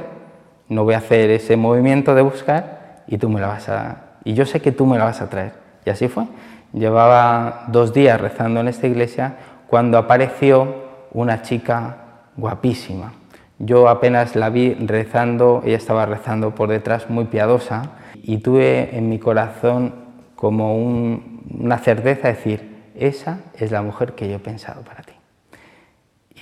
no 0.70 0.84
voy 0.84 0.96
a 0.96 0.98
hacer 0.98 1.30
ese 1.30 1.56
movimiento 1.56 2.16
de 2.16 2.22
buscar 2.22 3.04
y 3.08 3.18
tú 3.18 3.30
me 3.30 3.40
la 3.40 3.48
vas 3.48 3.70
a 3.70 4.08
y 4.28 4.34
yo 4.34 4.46
sé 4.46 4.60
que 4.60 4.74
tú 4.74 4.86
me 4.86 4.98
la 4.98 5.06
vas 5.06 5.22
a 5.22 5.30
traer. 5.30 5.54
Y 5.86 5.90
así 5.90 6.10
fue. 6.10 6.26
Llevaba 6.74 7.64
dos 7.70 7.94
días 7.94 8.20
rezando 8.20 8.60
en 8.60 8.68
esta 8.68 8.86
iglesia 8.86 9.38
cuando 9.68 9.98
apareció 9.98 10.84
una 11.14 11.42
chica 11.44 11.96
guapísima. 12.36 13.14
Yo 13.58 13.88
apenas 13.88 14.36
la 14.36 14.50
vi 14.50 14.74
rezando, 14.74 15.62
ella 15.66 15.78
estaba 15.78 16.06
rezando 16.06 16.54
por 16.54 16.68
detrás 16.68 17.10
muy 17.10 17.24
piadosa 17.26 17.92
y 18.16 18.40
tuve 18.40 18.98
en 18.98 19.08
mi 19.08 19.18
corazón 19.18 19.96
como 20.36 20.76
una 20.76 21.78
certeza 21.78 22.28
de 22.28 22.34
decir, 22.34 22.92
esa 22.96 23.40
es 23.54 23.72
la 23.72 23.82
mujer 23.82 24.14
que 24.14 24.28
yo 24.28 24.36
he 24.36 24.40
pensado 24.40 24.82
para 24.82 25.04
ti. 25.04 25.14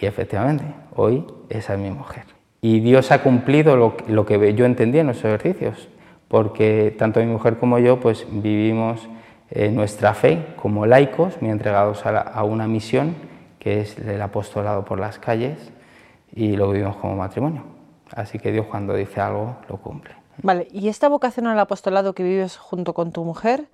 Y 0.01 0.07
efectivamente, 0.07 0.65
hoy 0.95 1.23
esa 1.49 1.75
es 1.75 1.79
mi 1.79 1.91
mujer. 1.91 2.34
Y 2.67 2.79
Dios 2.79 3.11
ha 3.11 3.21
cumplido 3.21 3.77
lo, 3.77 4.25
que 4.25 4.55
yo 4.55 4.65
entendí 4.65 4.97
en 4.97 5.05
los 5.05 5.19
ejercicios, 5.19 5.87
porque 6.27 6.95
tanto 6.97 7.19
mi 7.19 7.27
mujer 7.27 7.59
como 7.59 7.77
yo 7.77 7.99
pues 7.99 8.25
vivimos 8.27 9.07
eh, 9.51 9.69
nuestra 9.69 10.15
fe 10.15 10.43
como 10.55 10.87
laicos, 10.87 11.39
muy 11.43 11.51
entregados 11.51 12.07
a, 12.07 12.17
a 12.19 12.43
una 12.43 12.67
misión 12.67 13.13
que 13.59 13.81
es 13.81 13.99
el 13.99 14.19
apostolado 14.19 14.83
por 14.83 14.99
las 14.99 15.19
calles 15.19 15.59
y 16.33 16.55
lo 16.55 16.71
vivimos 16.71 16.95
como 16.95 17.15
matrimonio. 17.15 17.61
Así 18.09 18.39
que 18.39 18.51
Dios 18.51 18.65
cuando 18.65 18.95
dice 18.95 19.21
algo 19.21 19.57
lo 19.69 19.77
cumple. 19.77 20.15
Vale, 20.41 20.67
y 20.71 20.87
esta 20.87 21.07
vocación 21.07 21.45
al 21.45 21.59
apostolado 21.59 22.15
que 22.15 22.23
vives 22.23 22.57
junto 22.57 22.95
con 22.95 23.11
tu 23.11 23.23
mujer, 23.23 23.65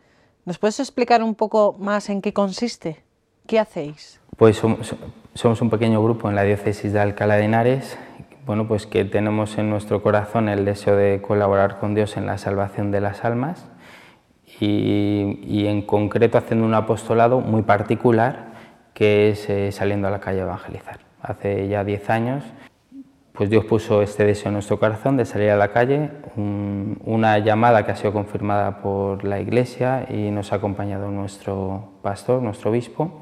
¿nos 0.43 0.57
puedes 0.57 0.81
explicar 0.81 1.23
un 1.23 1.35
poco 1.35 1.77
más 1.79 2.09
en 2.09 2.21
qué 2.21 2.33
consiste? 2.33 3.01
¿Qué 3.47 3.57
hacéis? 3.57 4.19
Pues 4.35 4.57
somos, 4.57 5.61
un 5.61 5.69
pequeño 5.69 6.03
grupo 6.03 6.27
en 6.27 6.35
la 6.35 6.43
diócesis 6.43 6.91
de 6.91 6.99
Alcalá 6.99 7.35
de 7.35 7.45
Henares, 7.45 7.97
bueno, 8.45 8.67
pues 8.67 8.85
que 8.87 9.05
tenemos 9.05 9.57
en 9.57 9.69
nuestro 9.69 10.01
corazón 10.01 10.49
el 10.49 10.65
deseo 10.65 10.95
de 10.95 11.21
colaborar 11.21 11.79
con 11.79 11.95
Dios 11.95 12.17
en 12.17 12.25
la 12.25 12.37
salvación 12.37 12.91
de 12.91 13.01
las 13.01 13.23
almas 13.23 13.69
y, 14.59 15.65
en 15.67 15.81
concreto 15.81 16.37
haciendo 16.37 16.65
un 16.65 16.73
apostolado 16.73 17.39
muy 17.39 17.61
particular 17.61 18.51
que 18.93 19.29
es 19.29 19.49
eh, 19.49 19.71
saliendo 19.71 20.07
a 20.07 20.11
la 20.11 20.19
calle 20.19 20.41
a 20.41 20.43
evangelizar. 20.43 20.99
Hace 21.21 21.67
ya 21.67 21.83
10 21.83 22.09
años 22.09 22.43
pues 23.33 23.49
Dios 23.49 23.65
puso 23.65 24.01
este 24.01 24.25
deseo 24.25 24.49
en 24.49 24.53
nuestro 24.53 24.79
corazón 24.79 25.15
de 25.17 25.25
salir 25.25 25.49
a 25.51 25.55
la 25.55 25.69
calle, 25.69 26.09
una 26.35 27.39
llamada 27.39 27.85
que 27.85 27.91
ha 27.91 27.95
sido 27.95 28.11
confirmada 28.11 28.81
por 28.81 29.23
la 29.23 29.39
Iglesia 29.39 30.05
y 30.09 30.31
nos 30.31 30.51
ha 30.51 30.57
acompañado 30.57 31.09
nuestro 31.09 31.93
pastor, 32.01 32.41
nuestro 32.41 32.71
obispo. 32.71 33.21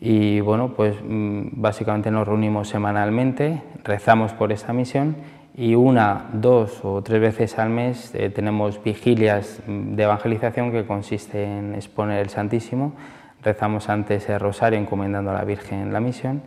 Y 0.00 0.40
bueno, 0.40 0.72
pues 0.74 0.96
mm, 1.02 1.60
básicamente 1.60 2.10
nos 2.10 2.26
reunimos 2.26 2.68
semanalmente, 2.68 3.62
rezamos 3.84 4.32
por 4.32 4.50
esta 4.50 4.72
misión 4.72 5.16
y 5.54 5.74
una, 5.74 6.30
dos 6.32 6.80
o 6.84 7.02
tres 7.02 7.20
veces 7.20 7.58
al 7.58 7.68
mes 7.68 8.14
eh, 8.14 8.30
tenemos 8.30 8.82
vigilias 8.82 9.60
de 9.66 10.02
evangelización 10.02 10.72
que 10.72 10.86
consiste 10.86 11.44
en 11.44 11.74
exponer 11.74 12.20
el 12.20 12.30
Santísimo. 12.30 12.94
Rezamos 13.42 13.90
antes 13.90 14.26
el 14.30 14.40
rosario 14.40 14.78
encomendando 14.78 15.32
a 15.32 15.34
la 15.34 15.44
Virgen 15.44 15.92
la 15.92 16.00
misión 16.00 16.42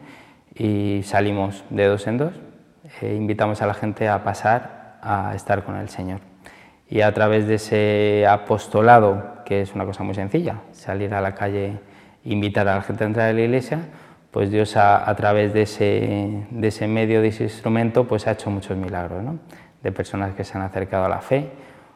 y 0.55 1.01
salimos 1.03 1.63
de 1.69 1.85
dos 1.85 2.07
en 2.07 2.17
dos. 2.17 2.33
E 3.01 3.13
invitamos 3.13 3.61
a 3.61 3.67
la 3.67 3.75
gente 3.75 4.07
a 4.07 4.23
pasar 4.23 4.97
a 5.03 5.35
estar 5.35 5.63
con 5.63 5.75
el 5.75 5.89
Señor. 5.89 6.21
Y 6.89 7.01
a 7.01 7.13
través 7.13 7.47
de 7.47 7.55
ese 7.55 8.25
apostolado, 8.27 9.43
que 9.45 9.61
es 9.61 9.75
una 9.75 9.85
cosa 9.85 10.03
muy 10.03 10.15
sencilla, 10.15 10.61
salir 10.71 11.13
a 11.13 11.21
la 11.21 11.35
calle 11.35 11.79
invitar 12.25 12.67
a 12.67 12.75
la 12.75 12.81
gente 12.81 13.03
a 13.03 13.07
entrar 13.07 13.29
a 13.29 13.33
la 13.33 13.41
iglesia, 13.41 13.79
pues 14.31 14.49
Dios 14.49 14.75
a, 14.77 15.13
través 15.15 15.53
de 15.53 15.61
ese, 15.61 16.47
de 16.49 16.67
ese, 16.67 16.87
medio, 16.87 17.21
de 17.21 17.27
ese 17.27 17.43
instrumento, 17.43 18.07
pues 18.07 18.25
ha 18.25 18.31
hecho 18.31 18.49
muchos 18.49 18.75
milagros, 18.75 19.23
¿no? 19.23 19.37
de 19.83 19.91
personas 19.91 20.33
que 20.33 20.43
se 20.43 20.57
han 20.57 20.63
acercado 20.63 21.05
a 21.05 21.09
la 21.09 21.19
fe 21.19 21.51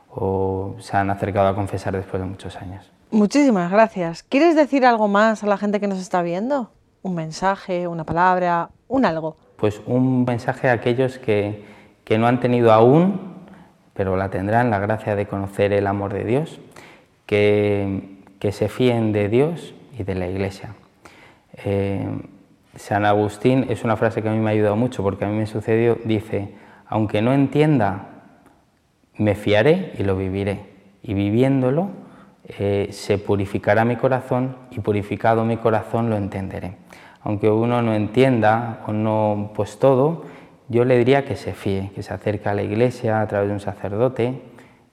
o 0.10 0.76
se 0.80 0.98
han 0.98 1.10
acercado 1.10 1.48
a 1.48 1.56
confesar 1.56 1.96
después 1.96 2.22
de 2.22 2.28
muchos 2.28 2.56
años. 2.58 2.92
Muchísimas 3.10 3.72
gracias. 3.72 4.24
¿Quieres 4.24 4.56
decir 4.56 4.86
algo 4.86 5.08
más 5.08 5.44
a 5.44 5.48
la 5.48 5.58
gente 5.58 5.80
que 5.80 5.88
nos 5.88 6.00
está 6.00 6.22
viendo? 6.22 6.70
¿Un 7.02 7.16
mensaje, 7.16 7.88
una 7.88 8.04
palabra, 8.04 8.70
un 8.88 9.06
algo? 9.06 9.38
Pues 9.56 9.82
un 9.86 10.26
mensaje 10.26 10.70
a 10.70 10.74
aquellos 10.74 11.18
que, 11.18 11.66
que 12.04 12.18
no 12.18 12.28
han 12.28 12.40
tenido 12.40 12.74
aún, 12.74 13.36
pero 13.94 14.18
la 14.18 14.30
tendrán, 14.30 14.70
la 14.70 14.80
gracia 14.80 15.16
de 15.16 15.26
conocer 15.26 15.72
el 15.72 15.88
amor 15.88 16.14
de 16.14 16.26
Dios, 16.26 16.60
que, 17.26 18.20
que 18.40 18.52
se 18.52 18.68
fíen 18.68 19.14
de 19.14 19.30
Dios 19.30 19.74
y 19.98 20.04
de 20.04 20.16
la 20.16 20.28
Iglesia. 20.28 20.76
Eh, 21.64 22.06
San 22.76 23.06
Agustín 23.06 23.66
es 23.70 23.84
una 23.84 23.98
frase 23.98 24.22
que 24.22 24.30
a 24.30 24.32
mí 24.32 24.40
me 24.40 24.50
ha 24.50 24.54
ayudado 24.54 24.76
mucho 24.76 25.02
porque 25.04 25.26
a 25.26 25.28
mí 25.28 25.36
me 25.36 25.48
sucedió, 25.48 25.98
dice, 26.06 26.50
aunque 26.88 27.22
no 27.22 27.34
entienda, 27.34 28.10
me 29.18 29.36
fiaré 29.36 29.94
y 29.98 30.04
lo 30.04 30.16
viviré. 30.16 30.60
Y 31.02 31.14
viviéndolo 31.14 31.90
eh, 32.48 32.90
se 32.92 33.18
purificará 33.18 33.84
mi 33.84 33.96
corazón 33.96 34.56
y 34.72 34.80
purificado 34.80 35.44
mi 35.44 35.58
corazón 35.58 36.10
lo 36.10 36.18
entenderé. 36.18 36.76
Aunque 37.24 37.50
uno 37.50 37.82
no 37.82 37.94
entienda 37.94 38.84
o 38.88 38.94
no, 38.94 39.52
pues 39.54 39.80
todo, 39.80 40.24
yo 40.70 40.86
le 40.86 40.98
diría 40.98 41.26
que 41.26 41.36
se 41.36 41.54
fíe, 41.54 41.92
que 41.96 42.04
se 42.04 42.14
acerque 42.14 42.48
a 42.48 42.54
la 42.54 42.64
iglesia 42.64 43.22
a 43.22 43.28
través 43.28 43.50
de 43.50 43.54
un 43.54 43.60
sacerdote 43.60 44.42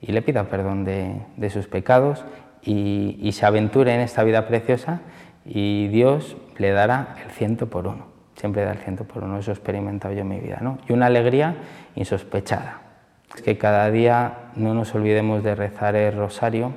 y 0.00 0.12
le 0.12 0.22
pida 0.22 0.44
perdón 0.44 0.84
de, 0.84 1.14
de 1.36 1.50
sus 1.50 1.68
pecados 1.68 2.24
y, 2.64 3.32
se 3.32 3.46
aventure 3.46 3.94
en 3.94 4.00
esta 4.00 4.24
vida 4.24 4.46
preciosa 4.46 5.00
y 5.44 5.88
Dios 5.88 6.36
le 6.56 6.70
dará 6.70 7.16
el 7.24 7.30
ciento 7.30 7.68
por 7.68 7.86
uno. 7.86 8.06
Siempre 8.36 8.64
da 8.64 8.72
el 8.72 8.78
ciento 8.78 9.04
por 9.04 9.24
uno, 9.24 9.38
eso 9.38 9.50
he 9.50 9.54
experimentado 9.54 10.14
yo 10.14 10.20
en 10.20 10.28
mi 10.28 10.40
vida. 10.40 10.58
¿no? 10.60 10.78
Y 10.88 10.92
una 10.92 11.06
alegría 11.06 11.56
insospechada. 11.94 12.80
Es 13.34 13.42
que 13.42 13.58
cada 13.58 13.90
día 13.90 14.50
no 14.56 14.74
nos 14.74 14.94
olvidemos 14.94 15.42
de 15.42 15.54
rezar 15.54 15.96
el 15.96 16.16
rosario, 16.16 16.72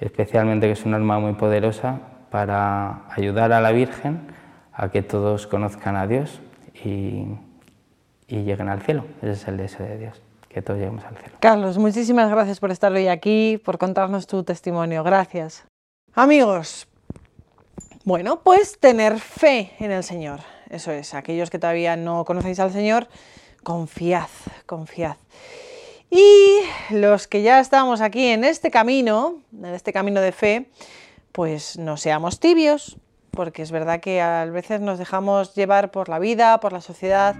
especialmente 0.00 0.66
que 0.66 0.72
es 0.72 0.84
un 0.84 0.94
arma 0.94 1.18
muy 1.18 1.34
poderosa 1.34 2.00
para 2.30 3.02
ayudar 3.10 3.52
a 3.52 3.60
la 3.60 3.72
Virgen 3.72 4.20
a 4.72 4.90
que 4.90 5.02
todos 5.02 5.46
conozcan 5.46 5.96
a 5.96 6.06
Dios 6.06 6.40
y, 6.82 7.26
y 8.26 8.42
lleguen 8.44 8.68
al 8.68 8.80
cielo. 8.80 9.04
Ese 9.20 9.32
es 9.32 9.48
el 9.48 9.58
deseo 9.58 9.86
de 9.86 9.98
Dios 9.98 10.22
que 10.52 10.62
todos 10.62 10.78
lleguemos 10.78 11.04
al 11.04 11.16
cielo. 11.16 11.36
Carlos, 11.40 11.78
muchísimas 11.78 12.30
gracias 12.30 12.60
por 12.60 12.70
estar 12.70 12.92
hoy 12.92 13.08
aquí, 13.08 13.60
por 13.64 13.78
contarnos 13.78 14.26
tu 14.26 14.44
testimonio. 14.44 15.02
Gracias. 15.02 15.64
Amigos, 16.14 16.86
bueno, 18.04 18.40
pues 18.42 18.78
tener 18.78 19.18
fe 19.18 19.72
en 19.78 19.90
el 19.90 20.04
Señor. 20.04 20.40
Eso 20.68 20.90
es, 20.90 21.14
aquellos 21.14 21.50
que 21.50 21.58
todavía 21.58 21.96
no 21.96 22.24
conocéis 22.24 22.60
al 22.60 22.72
Señor, 22.72 23.08
confiad, 23.62 24.28
confiad. 24.66 25.16
Y 26.10 26.60
los 26.90 27.26
que 27.26 27.42
ya 27.42 27.60
estamos 27.60 28.00
aquí 28.00 28.26
en 28.28 28.44
este 28.44 28.70
camino, 28.70 29.36
en 29.52 29.74
este 29.74 29.92
camino 29.92 30.20
de 30.20 30.32
fe, 30.32 30.70
pues 31.32 31.78
no 31.78 31.96
seamos 31.96 32.40
tibios, 32.40 32.98
porque 33.30 33.62
es 33.62 33.70
verdad 33.70 34.00
que 34.00 34.20
a 34.20 34.44
veces 34.44 34.82
nos 34.82 34.98
dejamos 34.98 35.54
llevar 35.54 35.90
por 35.90 36.10
la 36.10 36.18
vida, 36.18 36.60
por 36.60 36.72
la 36.72 36.82
sociedad 36.82 37.34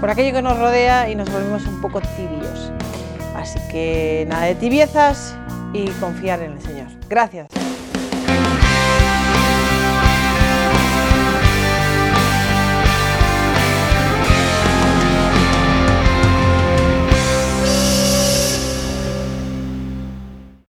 por 0.00 0.10
aquello 0.10 0.32
que 0.32 0.42
nos 0.42 0.58
rodea 0.58 1.08
y 1.08 1.14
nos 1.14 1.30
volvemos 1.30 1.66
un 1.66 1.80
poco 1.80 2.00
tibios. 2.00 2.72
Así 3.34 3.58
que 3.70 4.26
nada 4.28 4.46
de 4.46 4.54
tibiezas 4.54 5.36
y 5.72 5.86
confiar 6.00 6.42
en 6.42 6.52
el 6.52 6.62
Señor. 6.62 6.88
Gracias. 7.08 7.48